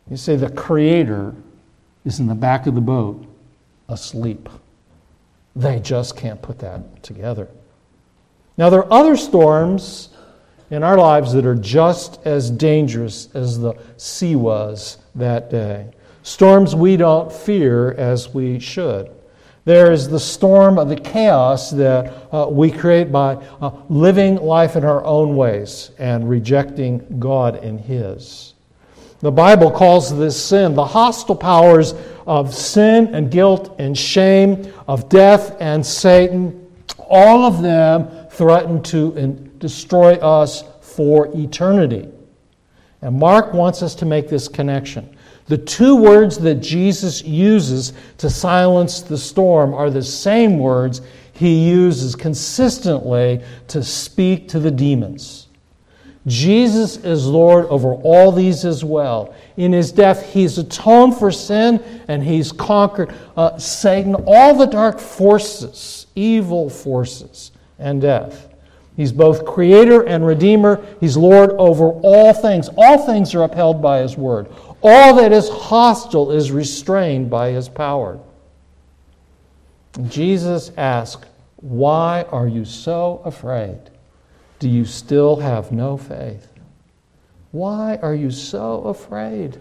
You 0.09 0.17
say 0.17 0.35
the 0.35 0.49
creator 0.49 1.35
is 2.03 2.19
in 2.19 2.25
the 2.25 2.35
back 2.35 2.65
of 2.65 2.73
the 2.73 2.81
boat 2.81 3.25
asleep. 3.89 4.49
They 5.55 5.79
just 5.79 6.17
can't 6.17 6.41
put 6.41 6.59
that 6.59 7.03
together. 7.03 7.47
Now, 8.57 8.69
there 8.69 8.79
are 8.79 8.93
other 8.93 9.17
storms 9.17 10.09
in 10.69 10.83
our 10.83 10.97
lives 10.97 11.33
that 11.33 11.45
are 11.45 11.55
just 11.55 12.19
as 12.25 12.49
dangerous 12.49 13.29
as 13.33 13.59
the 13.59 13.73
sea 13.97 14.35
was 14.35 14.97
that 15.15 15.49
day. 15.49 15.87
Storms 16.23 16.75
we 16.75 16.97
don't 16.97 17.31
fear 17.31 17.91
as 17.93 18.33
we 18.33 18.59
should. 18.59 19.11
There 19.65 19.91
is 19.91 20.07
the 20.07 20.19
storm 20.19 20.77
of 20.77 20.89
the 20.89 20.95
chaos 20.95 21.71
that 21.71 22.27
uh, 22.31 22.47
we 22.49 22.69
create 22.69 23.11
by 23.11 23.35
uh, 23.61 23.71
living 23.89 24.35
life 24.35 24.75
in 24.75 24.83
our 24.83 25.03
own 25.03 25.35
ways 25.35 25.91
and 25.97 26.29
rejecting 26.29 27.19
God 27.19 27.63
in 27.63 27.79
His. 27.79 28.53
The 29.19 29.31
Bible 29.31 29.71
calls 29.71 30.15
this 30.15 30.39
sin 30.41 30.75
the 30.75 30.85
hostile 30.85 31.35
powers 31.35 31.95
of 32.27 32.53
sin 32.53 33.15
and 33.15 33.31
guilt 33.31 33.75
and 33.79 33.97
shame, 33.97 34.71
of 34.87 35.09
death 35.09 35.57
and 35.59 35.83
Satan. 35.83 36.71
All 36.99 37.43
of 37.43 37.63
them 37.63 38.29
threaten 38.29 38.83
to 38.83 39.13
destroy 39.65 40.13
us 40.17 40.63
for 40.79 41.35
eternity. 41.35 42.07
And 43.01 43.17
Mark 43.17 43.51
wants 43.51 43.81
us 43.81 43.95
to 43.95 44.05
make 44.05 44.29
this 44.29 44.47
connection. 44.47 45.17
The 45.47 45.57
two 45.57 45.95
words 45.95 46.37
that 46.37 46.55
Jesus 46.55 47.23
uses 47.23 47.93
to 48.19 48.29
silence 48.29 49.01
the 49.01 49.17
storm 49.17 49.73
are 49.73 49.89
the 49.89 50.03
same 50.03 50.59
words 50.59 51.01
he 51.33 51.67
uses 51.67 52.15
consistently 52.15 53.43
to 53.69 53.83
speak 53.83 54.47
to 54.49 54.59
the 54.59 54.69
demons. 54.69 55.47
Jesus 56.27 56.97
is 56.97 57.25
Lord 57.25 57.65
over 57.65 57.95
all 57.95 58.31
these 58.31 58.65
as 58.65 58.83
well. 58.83 59.33
In 59.57 59.73
his 59.73 59.91
death, 59.91 60.31
he's 60.31 60.59
atoned 60.59 61.17
for 61.17 61.31
sin 61.31 61.83
and 62.07 62.23
he's 62.23 62.51
conquered 62.51 63.15
uh, 63.35 63.57
Satan, 63.57 64.13
all 64.27 64.55
the 64.55 64.67
dark 64.67 64.99
forces, 64.99 66.05
evil 66.13 66.69
forces, 66.69 67.51
and 67.79 67.99
death. 67.99 68.54
He's 68.95 69.11
both 69.11 69.45
creator 69.45 70.03
and 70.03 70.25
redeemer. 70.25 70.85
He's 70.99 71.17
Lord 71.17 71.51
over 71.51 71.89
all 71.89 72.33
things. 72.33 72.69
All 72.77 73.05
things 73.05 73.35
are 73.35 73.43
upheld 73.43 73.81
by 73.81 73.99
his 73.99 74.15
word. 74.17 74.47
All 74.81 75.15
that 75.15 75.33
is 75.33 75.49
hostile 75.49 76.31
is 76.31 76.51
restrained 76.51 77.29
by 77.29 77.51
his 77.51 77.67
power. 77.67 78.19
Jesus 80.07 80.71
asked, 80.77 81.25
Why 81.57 82.25
are 82.31 82.47
you 82.47 82.63
so 82.63 83.21
afraid? 83.25 83.79
Do 84.59 84.69
you 84.69 84.85
still 84.85 85.35
have 85.37 85.71
no 85.71 85.97
faith? 85.97 86.51
Why 87.51 87.97
are 88.01 88.15
you 88.15 88.31
so 88.31 88.83
afraid? 88.83 89.59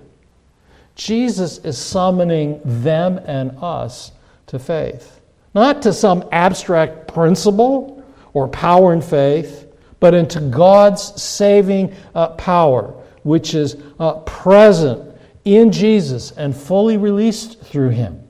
Jesus 0.95 1.59
is 1.59 1.77
summoning 1.77 2.61
them 2.65 3.21
and 3.25 3.57
us 3.61 4.13
to 4.47 4.59
faith, 4.59 5.21
not 5.55 5.83
to 5.83 5.93
some 5.93 6.29
abstract 6.31 7.09
principle 7.13 7.94
or 8.35 8.49
power 8.49 8.93
and 8.93 9.03
faith, 9.03 9.67
but 10.01 10.13
into 10.13 10.41
God's 10.41 11.23
saving 11.23 11.95
uh, 12.15 12.29
power, 12.31 12.89
which 13.23 13.55
is 13.55 13.77
uh, 13.99 14.15
present 14.21 15.17
in 15.45 15.73
Jesus 15.73 16.33
and 16.33 16.55
fully 16.55 16.97
released 16.99 17.63
through 17.63 17.91
Him? 17.91 18.21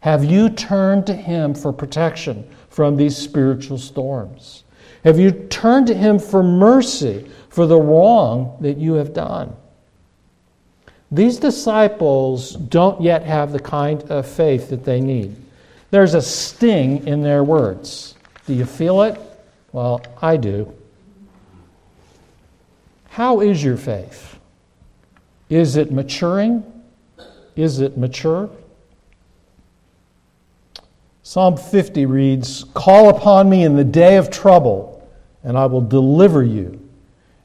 Have 0.00 0.24
you 0.24 0.50
turned 0.50 1.06
to 1.06 1.14
Him 1.14 1.54
for 1.54 1.72
protection 1.72 2.48
from 2.68 2.96
these 2.96 3.16
spiritual 3.16 3.78
storms? 3.78 4.64
Have 5.04 5.18
you 5.18 5.30
turned 5.30 5.86
to 5.86 5.94
Him 5.94 6.18
for 6.18 6.42
mercy 6.42 7.30
for 7.48 7.66
the 7.66 7.80
wrong 7.80 8.56
that 8.60 8.76
you 8.76 8.94
have 8.94 9.14
done? 9.14 9.56
These 11.10 11.38
disciples 11.38 12.52
don't 12.52 13.00
yet 13.00 13.22
have 13.22 13.52
the 13.52 13.60
kind 13.60 14.02
of 14.10 14.26
faith 14.28 14.68
that 14.70 14.84
they 14.84 15.00
need. 15.00 15.34
There's 15.90 16.14
a 16.14 16.20
sting 16.20 17.06
in 17.06 17.22
their 17.22 17.42
words. 17.42 18.14
Do 18.46 18.52
you 18.52 18.66
feel 18.66 19.02
it? 19.02 19.18
Well, 19.72 20.00
I 20.22 20.36
do. 20.36 20.72
How 23.10 23.40
is 23.40 23.62
your 23.62 23.76
faith? 23.76 24.38
Is 25.50 25.76
it 25.76 25.92
maturing? 25.92 26.64
Is 27.56 27.80
it 27.80 27.98
mature? 27.98 28.50
Psalm 31.22 31.56
50 31.56 32.06
reads 32.06 32.64
Call 32.72 33.10
upon 33.10 33.50
me 33.50 33.64
in 33.64 33.76
the 33.76 33.84
day 33.84 34.16
of 34.16 34.30
trouble, 34.30 35.06
and 35.42 35.58
I 35.58 35.66
will 35.66 35.82
deliver 35.82 36.42
you, 36.42 36.80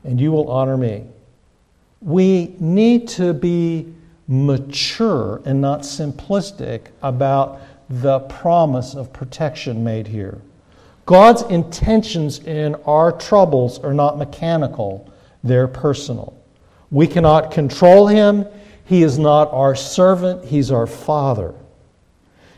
and 0.03 0.21
you 0.21 0.31
will 0.31 0.49
honor 0.49 0.77
me. 0.77 1.05
We 2.01 2.55
need 2.59 3.07
to 3.09 3.33
be 3.33 3.93
mature 4.27 5.41
and 5.45 5.59
not 5.59 5.81
simplistic 5.81 6.87
about 7.01 7.59
the 7.89 8.19
promise 8.19 8.95
of 8.95 9.11
protection 9.11 9.83
made 9.83 10.07
here. 10.07 10.39
God's 11.05 11.41
intentions 11.43 12.39
in 12.39 12.75
our 12.85 13.11
troubles 13.11 13.79
are 13.79 13.93
not 13.93 14.17
mechanical, 14.17 15.11
they're 15.43 15.67
personal. 15.67 16.39
We 16.91 17.07
cannot 17.07 17.51
control 17.51 18.07
him. 18.07 18.45
He 18.85 19.03
is 19.03 19.17
not 19.17 19.51
our 19.51 19.75
servant, 19.75 20.45
he's 20.45 20.71
our 20.71 20.87
Father. 20.87 21.55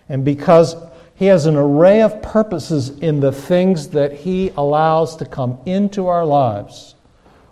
And 0.10 0.24
because 0.24 0.76
he 1.16 1.26
has 1.26 1.46
an 1.46 1.56
array 1.56 2.02
of 2.02 2.22
purposes 2.22 2.90
in 3.00 3.20
the 3.20 3.32
things 3.32 3.90
that 3.90 4.12
he 4.12 4.50
allows 4.58 5.16
to 5.18 5.26
come 5.26 5.58
into 5.66 6.08
our 6.08 6.26
lives, 6.26 6.96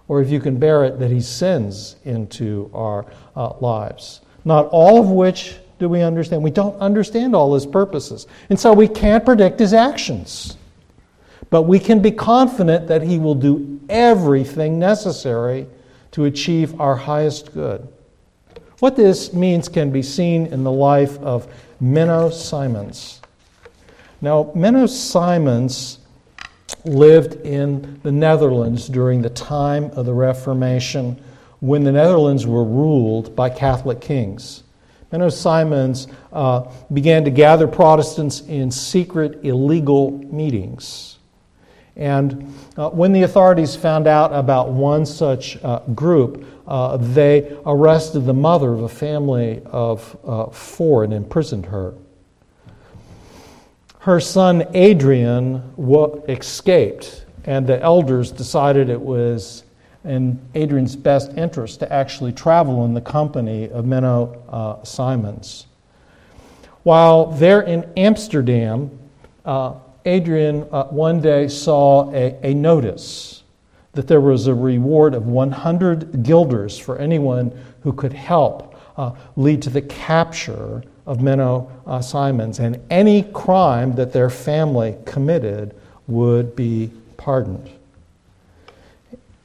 or 0.08 0.22
if 0.22 0.30
you 0.30 0.40
can 0.40 0.58
bear 0.58 0.84
it, 0.84 1.00
that 1.00 1.10
he 1.10 1.22
sends 1.22 1.96
into 2.04 2.70
our 2.74 3.06
uh, 3.36 3.54
lives. 3.62 4.22
Not 4.44 4.68
all 4.68 5.00
of 5.00 5.10
which 5.10 5.56
do 5.80 5.88
we 5.88 6.02
understand. 6.02 6.44
We 6.44 6.52
don't 6.52 6.78
understand 6.80 7.36
all 7.36 7.54
his 7.54 7.66
purposes. 7.66 8.28
And 8.50 8.60
so 8.60 8.74
we 8.74 8.88
can't 8.88 9.24
predict 9.24 9.60
his 9.60 9.74
actions. 9.74 10.58
But 11.54 11.68
we 11.68 11.78
can 11.78 12.02
be 12.02 12.10
confident 12.10 12.88
that 12.88 13.04
he 13.04 13.20
will 13.20 13.36
do 13.36 13.80
everything 13.88 14.80
necessary 14.80 15.68
to 16.10 16.26
achieve 16.26 16.82
our 16.82 16.96
highest 16.96 17.54
good. 17.54 17.88
What 18.80 18.96
this 18.96 19.34
means 19.34 19.70
can 19.70 19.92
be 19.92 20.02
seen 20.02 20.48
in 20.48 20.64
the 20.64 20.72
life 20.72 21.20
of 21.20 21.48
Menno 21.80 22.34
Simons. 22.34 23.22
Now, 24.20 24.46
Menno 24.56 24.90
Simons 24.90 26.00
lived 26.86 27.36
in 27.46 28.00
the 28.02 28.12
Netherlands 28.12 28.88
during 28.90 29.22
the 29.22 29.30
time 29.30 29.92
of 29.92 30.08
the 30.08 30.14
Reformation 30.14 31.24
when 31.60 31.84
the 31.84 31.92
Netherlands 31.92 32.48
were 32.48 32.64
ruled 32.64 33.36
by 33.36 33.52
Catholic 33.52 34.02
kings. 34.02 34.64
Menno 35.12 35.32
Simons 35.32 36.08
uh, 36.32 36.64
began 36.92 37.24
to 37.26 37.30
gather 37.30 37.68
Protestants 37.68 38.42
in 38.42 38.72
secret, 38.72 39.46
illegal 39.46 40.10
meetings. 40.10 41.13
And 41.96 42.54
uh, 42.76 42.90
when 42.90 43.14
the 43.14 43.24
authorities 43.24 43.76
found 43.76 44.08
out 44.08 44.34
about 44.34 44.72
one 44.72 45.06
such 45.06 45.64
uh, 45.64 45.80
group, 45.94 46.46
uh, 46.68 46.98
they 46.98 47.56
arrested 47.66 48.22
the 48.22 48.34
mother 48.34 48.74
of 48.74 48.82
a 48.82 48.90
family 48.90 49.62
of 49.66 50.18
uh, 50.26 50.46
four 50.48 51.04
and 51.04 51.14
imprisoned 51.14 51.68
her. 51.68 51.94
Her 54.00 54.20
son 54.20 54.66
Adrian 54.74 55.62
escaped, 56.28 57.26
and 57.46 57.66
the 57.68 57.82
elders 57.82 58.32
decided 58.32 58.90
it 58.90 59.00
was 59.00 59.64
in 60.04 60.40
Adrian's 60.56 60.96
best 60.96 61.32
interest 61.38 61.80
to 61.80 61.94
actually 61.94 62.34
travel 62.34 62.84
in 62.86 62.94
the 62.94 63.02
company 63.02 63.70
of 63.70 63.86
Menno 63.86 64.42
uh, 64.50 64.84
Simons. 64.84 65.68
While 66.84 67.28
they're 67.28 67.62
in 67.62 67.90
Amsterdam, 67.96 68.92
uh, 69.46 69.76
Adrian 70.06 70.68
uh, 70.72 70.86
one 70.86 71.22
day 71.22 71.48
saw 71.48 72.12
a, 72.14 72.38
a, 72.44 72.54
notice 72.54 73.44
that 73.94 74.08
there 74.08 74.22
was 74.22 74.48
a 74.48 74.54
reward 74.54 75.14
of 75.14 75.28
100 75.28 76.24
guilders 76.24 76.78
for 76.78 76.98
anyone 76.98 77.58
who 77.82 77.94
could 77.94 78.14
help 78.14 78.76
uh, 78.98 79.12
lead 79.36 79.62
to 79.62 79.70
the 79.70 79.82
capture 79.82 80.84
of 81.06 81.18
Menno 81.20 81.70
uh, 81.86 82.02
Simons, 82.02 82.60
and 82.60 82.80
any 82.90 83.24
crime 83.24 83.94
that 83.96 84.14
their 84.14 84.30
family 84.30 84.96
committed 85.06 85.76
would 86.08 86.56
be 86.56 86.92
pardoned. 87.18 87.70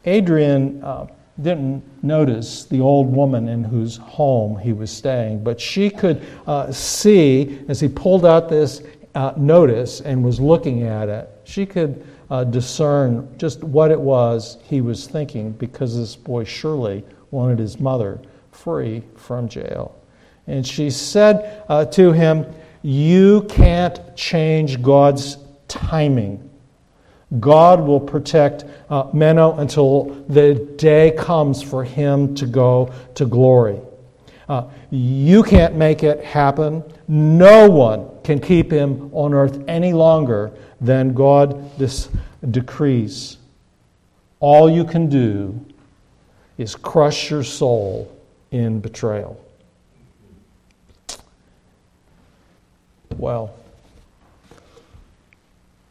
Adrian 0.05 0.83
uh, 0.83 1.07
didn't 1.41 1.85
notice 2.03 2.65
the 2.65 2.81
old 2.81 3.15
woman 3.15 3.49
in 3.49 3.63
whose 3.63 3.97
home 3.97 4.59
he 4.59 4.73
was 4.73 4.91
staying, 4.91 5.43
but 5.43 5.61
she 5.61 5.89
could 5.89 6.25
uh, 6.47 6.71
see 6.73 7.65
as 7.69 7.81
he 7.81 7.89
pulled 7.89 8.27
out 8.27 8.49
this 8.49 8.83
uh, 9.19 9.35
notice 9.37 10.01
and 10.01 10.23
was 10.23 10.39
looking 10.39 10.85
at 10.85 11.09
it, 11.09 11.29
she 11.43 11.67
could 11.67 12.07
uh, 12.31 12.45
discern 12.45 13.29
just 13.37 13.65
what 13.65 13.91
it 13.91 14.01
was 14.01 14.59
he 14.63 14.81
was 14.81 15.09
thinking 15.09 15.51
because 15.51 15.97
this 15.97 16.15
boy 16.15 16.45
surely 16.45 17.05
wanted 17.33 17.59
his 17.59 17.81
mother 17.81 18.23
free 18.53 19.03
from 19.17 19.49
jail. 19.49 20.01
And 20.47 20.65
she 20.65 20.89
said 20.89 21.65
uh, 21.69 21.87
to 21.87 22.13
him, 22.13 22.47
You 22.83 23.43
can't 23.49 24.17
change 24.17 24.81
God's 24.83 25.39
timing. 25.67 26.49
God 27.41 27.81
will 27.81 28.01
protect 28.01 28.67
uh, 28.89 29.11
Menno 29.11 29.59
until 29.59 30.05
the 30.29 30.55
day 30.77 31.11
comes 31.19 31.61
for 31.61 31.83
him 31.83 32.37
to 32.37 32.47
go 32.47 32.93
to 33.17 33.27
glory. 33.27 33.81
Uh, 34.49 34.69
you 34.91 35.43
can't 35.43 35.75
make 35.75 36.05
it 36.05 36.25
happen. 36.25 36.85
No 37.09 37.69
one 37.69 38.09
can 38.29 38.39
keep 38.39 38.71
him 38.71 39.09
on 39.15 39.33
earth 39.33 39.59
any 39.69 39.95
longer 39.95 40.53
than 40.83 41.15
God 41.15 41.79
this 41.79 42.11
decrees. 42.51 43.39
All 44.39 44.69
you 44.69 44.85
can 44.85 45.09
do 45.09 45.59
is 46.59 46.77
crush 46.77 47.31
your 47.31 47.43
soul 47.43 48.15
in 48.51 48.81
betrayal. 48.81 49.43
Well, 53.17 53.55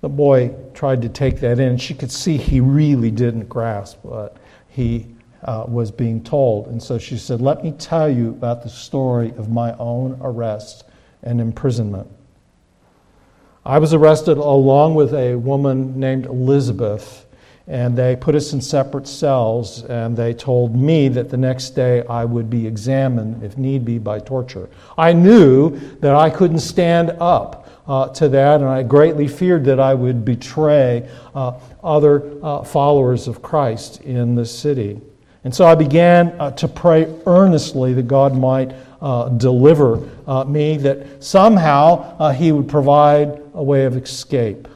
the 0.02 0.10
boy 0.10 0.54
tried 0.76 1.02
to 1.02 1.10
take 1.10 1.40
that 1.40 1.58
in. 1.58 1.80
She 1.80 1.96
could 1.96 2.12
see 2.12 2.38
he 2.38 2.60
really 2.60 3.10
didn't 3.10 3.50
grasp 3.50 3.98
what 4.04 4.38
he 4.70 5.08
uh, 5.42 5.66
was 5.68 5.90
being 5.90 6.24
told. 6.24 6.68
And 6.68 6.84
so 6.84 7.00
she 7.00 7.18
said, 7.18 7.42
Let 7.42 7.64
me 7.64 7.72
tell 7.72 8.08
you 8.08 8.30
about 8.30 8.62
the 8.62 8.70
story 8.70 9.32
of 9.38 9.50
my 9.50 9.76
own 9.78 10.20
arrest 10.22 10.84
and 11.24 11.42
imprisonment. 11.42 12.12
I 13.68 13.80
was 13.80 13.94
arrested 13.94 14.38
along 14.38 14.96
with 14.96 15.14
a 15.14 15.36
woman 15.36 16.00
named 16.00 16.26
Elizabeth, 16.26 17.26
and 17.68 17.98
they 17.98 18.16
put 18.16 18.34
us 18.34 18.54
in 18.54 18.62
separate 18.62 19.10
cells, 19.10 19.84
and 19.84 20.16
they 20.16 20.34
told 20.34 20.74
me 20.74 21.10
that 21.10 21.30
the 21.30 21.36
next 21.36 21.72
day 21.72 22.02
I 22.08 22.24
would 22.24 22.50
be 22.50 22.66
examined, 22.66 23.44
if 23.44 23.58
need 23.58 23.84
be, 23.84 23.98
by 23.98 24.20
torture. 24.20 24.70
I 24.98 25.12
knew 25.12 25.78
that 26.00 26.16
I 26.16 26.30
couldn't 26.30 26.60
stand 26.60 27.10
up 27.20 27.68
uh, 27.90 28.08
to 28.14 28.30
that, 28.30 28.62
and 28.62 28.70
I 28.70 28.84
greatly 28.84 29.28
feared 29.28 29.66
that 29.66 29.82
I 29.82 29.94
would 29.94 30.24
betray 30.24 31.06
uh, 31.36 31.60
other 31.84 32.24
uh, 32.42 32.64
followers 32.64 33.28
of 33.28 33.42
Christ 33.42 34.00
in 34.00 34.36
the 34.36 34.46
city. 34.46 35.02
And 35.44 35.54
so 35.54 35.66
I 35.66 35.76
began 35.76 36.30
uh, 36.40 36.52
to 36.52 36.70
pray 36.70 37.14
earnestly 37.26 37.94
that 37.96 38.08
God 38.08 38.34
might 38.34 38.72
uh, 39.02 39.30
deliver 39.30 40.08
uh, 40.28 40.44
me, 40.44 40.78
that 40.78 41.24
somehow 41.24 42.32
He 42.32 42.52
would 42.52 42.68
provide 42.68 43.42
a 43.54 43.64
way 43.64 43.86
of 43.86 43.96
escape. 43.98 44.68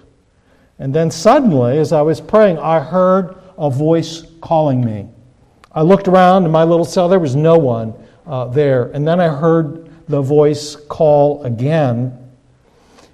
And 0.80 0.94
then 0.94 1.12
suddenly, 1.12 1.78
as 1.78 1.92
I 1.94 2.02
was 2.02 2.20
praying, 2.20 2.58
I 2.58 2.80
heard 2.80 3.36
a 3.58 3.70
voice 3.70 4.26
calling 4.42 4.84
me. 4.84 5.08
I 5.72 5.84
looked 5.84 6.08
around 6.08 6.46
in 6.46 6.52
my 6.52 6.64
little 6.64 6.86
cell, 6.86 7.08
there 7.08 7.20
was 7.20 7.36
no 7.36 7.58
one 7.58 7.94
there. 8.52 8.86
And 8.94 9.08
then 9.08 9.20
I 9.20 9.28
heard 9.28 9.90
the 10.08 10.22
voice 10.22 10.76
call 10.76 11.44
again. 11.44 12.18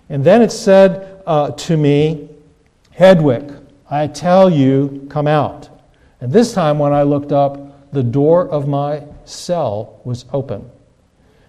And 0.10 0.24
then 0.24 0.42
it 0.42 0.52
said 0.52 1.22
uh, 1.26 1.52
to 1.52 1.78
me, 1.78 2.30
Hedwig, 2.92 3.54
I 3.90 4.08
tell 4.08 4.50
you, 4.50 5.06
come 5.10 5.28
out. 5.28 5.70
And 6.22 6.32
this 6.32 6.54
time 6.54 6.80
when 6.80 6.94
I 6.94 7.04
looked 7.04 7.32
up, 7.32 7.92
the 7.92 8.04
door 8.04 8.50
of 8.50 8.68
my 8.68 9.04
cell 9.26 10.02
was 10.04 10.26
open. 10.34 10.70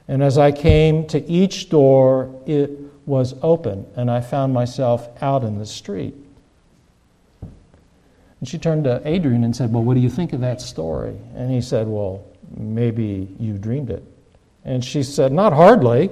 And 0.09 0.23
as 0.23 0.39
I 0.39 0.51
came 0.51 1.07
to 1.09 1.25
each 1.31 1.69
door, 1.69 2.43
it 2.47 2.71
was 3.07 3.35
open, 3.43 3.87
and 3.95 4.11
I 4.11 4.21
found 4.21 4.53
myself 4.53 5.09
out 5.23 5.45
in 5.45 5.59
the 5.59 5.67
street. 5.67 6.15
And 8.41 8.49
she 8.49 8.59
turned 8.59 8.85
to 8.85 9.03
Adrian 9.05 9.45
and 9.45 9.55
said, 9.55 9.73
Well, 9.73 9.83
what 9.83 9.95
do 9.95 10.01
you 10.01 10.11
think 10.11 10.33
of 10.33 10.41
that 10.41 10.61
story? 10.61 11.17
And 11.35 11.51
he 11.51 11.61
said, 11.61 11.87
Well, 11.87 12.25
maybe 12.57 13.35
you 13.39 13.59
dreamed 13.59 13.91
it. 13.91 14.05
And 14.65 14.85
she 14.85 15.03
said, 15.03 15.33
Not 15.33 15.53
hardly. 15.53 16.11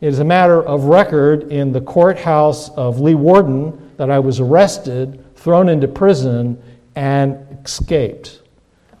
It 0.00 0.08
is 0.08 0.18
a 0.18 0.24
matter 0.24 0.62
of 0.62 0.84
record 0.84 1.50
in 1.52 1.72
the 1.72 1.80
courthouse 1.80 2.68
of 2.70 2.96
Leeuwarden 2.96 3.96
that 3.96 4.10
I 4.10 4.18
was 4.18 4.40
arrested, 4.40 5.24
thrown 5.36 5.68
into 5.68 5.88
prison, 5.88 6.62
and 6.94 7.58
escaped. 7.64 8.40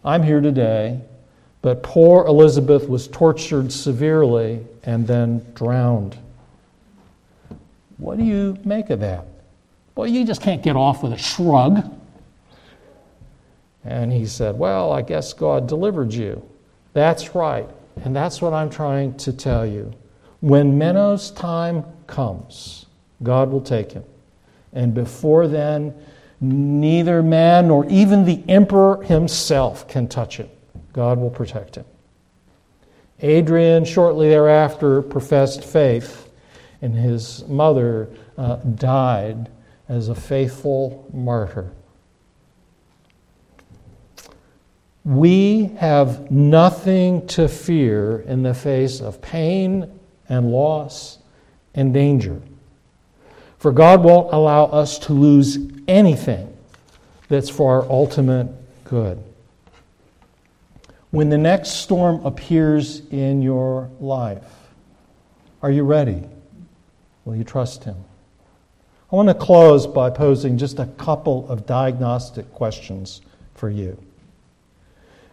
I'm 0.04 0.22
here 0.22 0.40
today, 0.40 1.00
but 1.66 1.82
poor 1.82 2.24
Elizabeth 2.26 2.88
was 2.88 3.08
tortured 3.08 3.72
severely 3.72 4.64
and 4.84 5.04
then 5.04 5.44
drowned. 5.56 6.16
What 7.96 8.18
do 8.18 8.24
you 8.24 8.56
make 8.64 8.88
of 8.90 9.00
that? 9.00 9.26
Well, 9.96 10.06
you 10.06 10.24
just 10.24 10.40
can't 10.40 10.62
get 10.62 10.76
off 10.76 11.02
with 11.02 11.12
a 11.12 11.18
shrug. 11.18 11.92
And 13.84 14.12
he 14.12 14.26
said, 14.26 14.56
Well, 14.56 14.92
I 14.92 15.02
guess 15.02 15.32
God 15.32 15.66
delivered 15.66 16.14
you. 16.14 16.40
That's 16.92 17.34
right. 17.34 17.68
And 18.04 18.14
that's 18.14 18.40
what 18.40 18.52
I'm 18.52 18.70
trying 18.70 19.16
to 19.16 19.32
tell 19.32 19.66
you. 19.66 19.92
When 20.38 20.78
Menno's 20.78 21.32
time 21.32 21.84
comes, 22.06 22.86
God 23.24 23.50
will 23.50 23.60
take 23.60 23.90
him. 23.90 24.04
And 24.72 24.94
before 24.94 25.48
then, 25.48 25.92
neither 26.40 27.24
man 27.24 27.66
nor 27.66 27.84
even 27.86 28.24
the 28.24 28.44
emperor 28.46 29.02
himself 29.02 29.88
can 29.88 30.06
touch 30.06 30.36
him. 30.36 30.48
God 30.96 31.18
will 31.18 31.30
protect 31.30 31.76
him. 31.76 31.84
Adrian, 33.20 33.84
shortly 33.84 34.30
thereafter, 34.30 35.02
professed 35.02 35.62
faith, 35.62 36.28
and 36.82 36.94
his 36.94 37.46
mother 37.46 38.08
uh, 38.36 38.56
died 38.56 39.50
as 39.88 40.08
a 40.08 40.14
faithful 40.14 41.08
martyr. 41.12 41.70
We 45.04 45.66
have 45.78 46.30
nothing 46.30 47.26
to 47.28 47.46
fear 47.46 48.20
in 48.20 48.42
the 48.42 48.54
face 48.54 49.00
of 49.00 49.22
pain 49.22 50.00
and 50.28 50.50
loss 50.50 51.18
and 51.74 51.94
danger. 51.94 52.40
For 53.58 53.70
God 53.70 54.02
won't 54.02 54.32
allow 54.32 54.64
us 54.64 54.98
to 55.00 55.12
lose 55.12 55.58
anything 55.86 56.56
that's 57.28 57.48
for 57.48 57.82
our 57.82 57.90
ultimate 57.90 58.48
good. 58.84 59.22
When 61.16 61.30
the 61.30 61.38
next 61.38 61.70
storm 61.70 62.26
appears 62.26 63.00
in 63.08 63.40
your 63.40 63.88
life, 64.00 64.44
are 65.62 65.70
you 65.70 65.82
ready? 65.82 66.22
Will 67.24 67.34
you 67.34 67.42
trust 67.42 67.84
Him? 67.84 67.96
I 69.10 69.16
want 69.16 69.28
to 69.28 69.34
close 69.34 69.86
by 69.86 70.10
posing 70.10 70.58
just 70.58 70.78
a 70.78 70.84
couple 70.98 71.48
of 71.48 71.64
diagnostic 71.64 72.52
questions 72.52 73.22
for 73.54 73.70
you. 73.70 73.96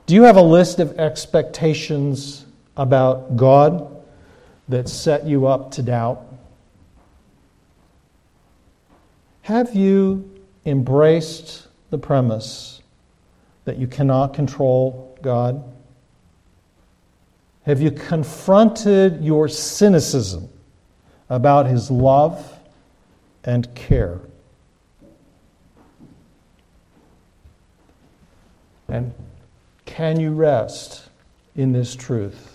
Do 0.06 0.15
you 0.15 0.24
have 0.24 0.38
a 0.38 0.41
list 0.41 0.80
of 0.80 0.98
expectations 1.00 2.46
about 2.78 3.36
God 3.36 4.06
that 4.69 4.88
set 4.88 5.26
you 5.26 5.48
up 5.48 5.72
to 5.72 5.82
doubt? 5.82 6.26
Have 9.41 9.76
you 9.76 10.32
embraced 10.65 11.67
the 11.89 11.98
premise 11.98 12.82
that 13.65 13.76
you 13.76 13.88
cannot 13.88 14.34
control 14.34 15.17
God? 15.22 15.72
Have 17.65 17.82
you 17.82 17.91
confronted 17.91 19.23
your 19.23 19.47
cynicism 19.47 20.49
about 21.30 21.65
His 21.65 21.89
love 21.89 22.60
and 23.43 23.73
care? 23.76 24.19
And 28.88 29.13
can 29.86 30.19
you 30.19 30.34
rest 30.34 31.10
in 31.56 31.71
this 31.71 31.95
truth? 31.95 32.54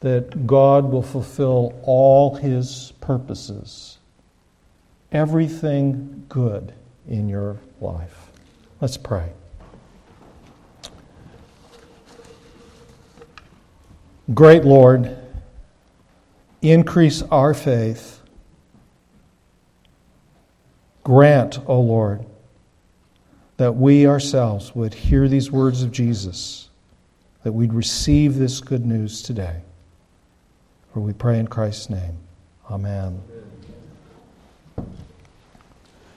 that 0.00 0.46
God 0.46 0.90
will 0.90 1.02
fulfill 1.02 1.74
all 1.82 2.36
his 2.36 2.92
purposes, 3.00 3.98
everything 5.10 6.26
good 6.28 6.72
in 7.08 7.28
your 7.28 7.56
life. 7.80 8.30
Let's 8.80 8.96
pray. 8.96 9.32
Great 14.34 14.64
Lord, 14.64 15.16
increase 16.60 17.22
our 17.22 17.54
faith. 17.54 18.20
Grant, 21.04 21.60
O 21.66 21.80
Lord, 21.80 22.26
that 23.56 23.76
we 23.76 24.06
ourselves 24.06 24.74
would 24.74 24.92
hear 24.92 25.28
these 25.28 25.52
words 25.52 25.82
of 25.82 25.92
Jesus, 25.92 26.68
that 27.44 27.52
we'd 27.52 27.72
receive 27.72 28.34
this 28.34 28.60
good 28.60 28.84
news 28.84 29.22
today. 29.22 29.62
For 30.92 31.00
we 31.00 31.12
pray 31.12 31.38
in 31.38 31.46
Christ's 31.46 31.90
name. 31.90 32.18
Amen. 32.68 33.22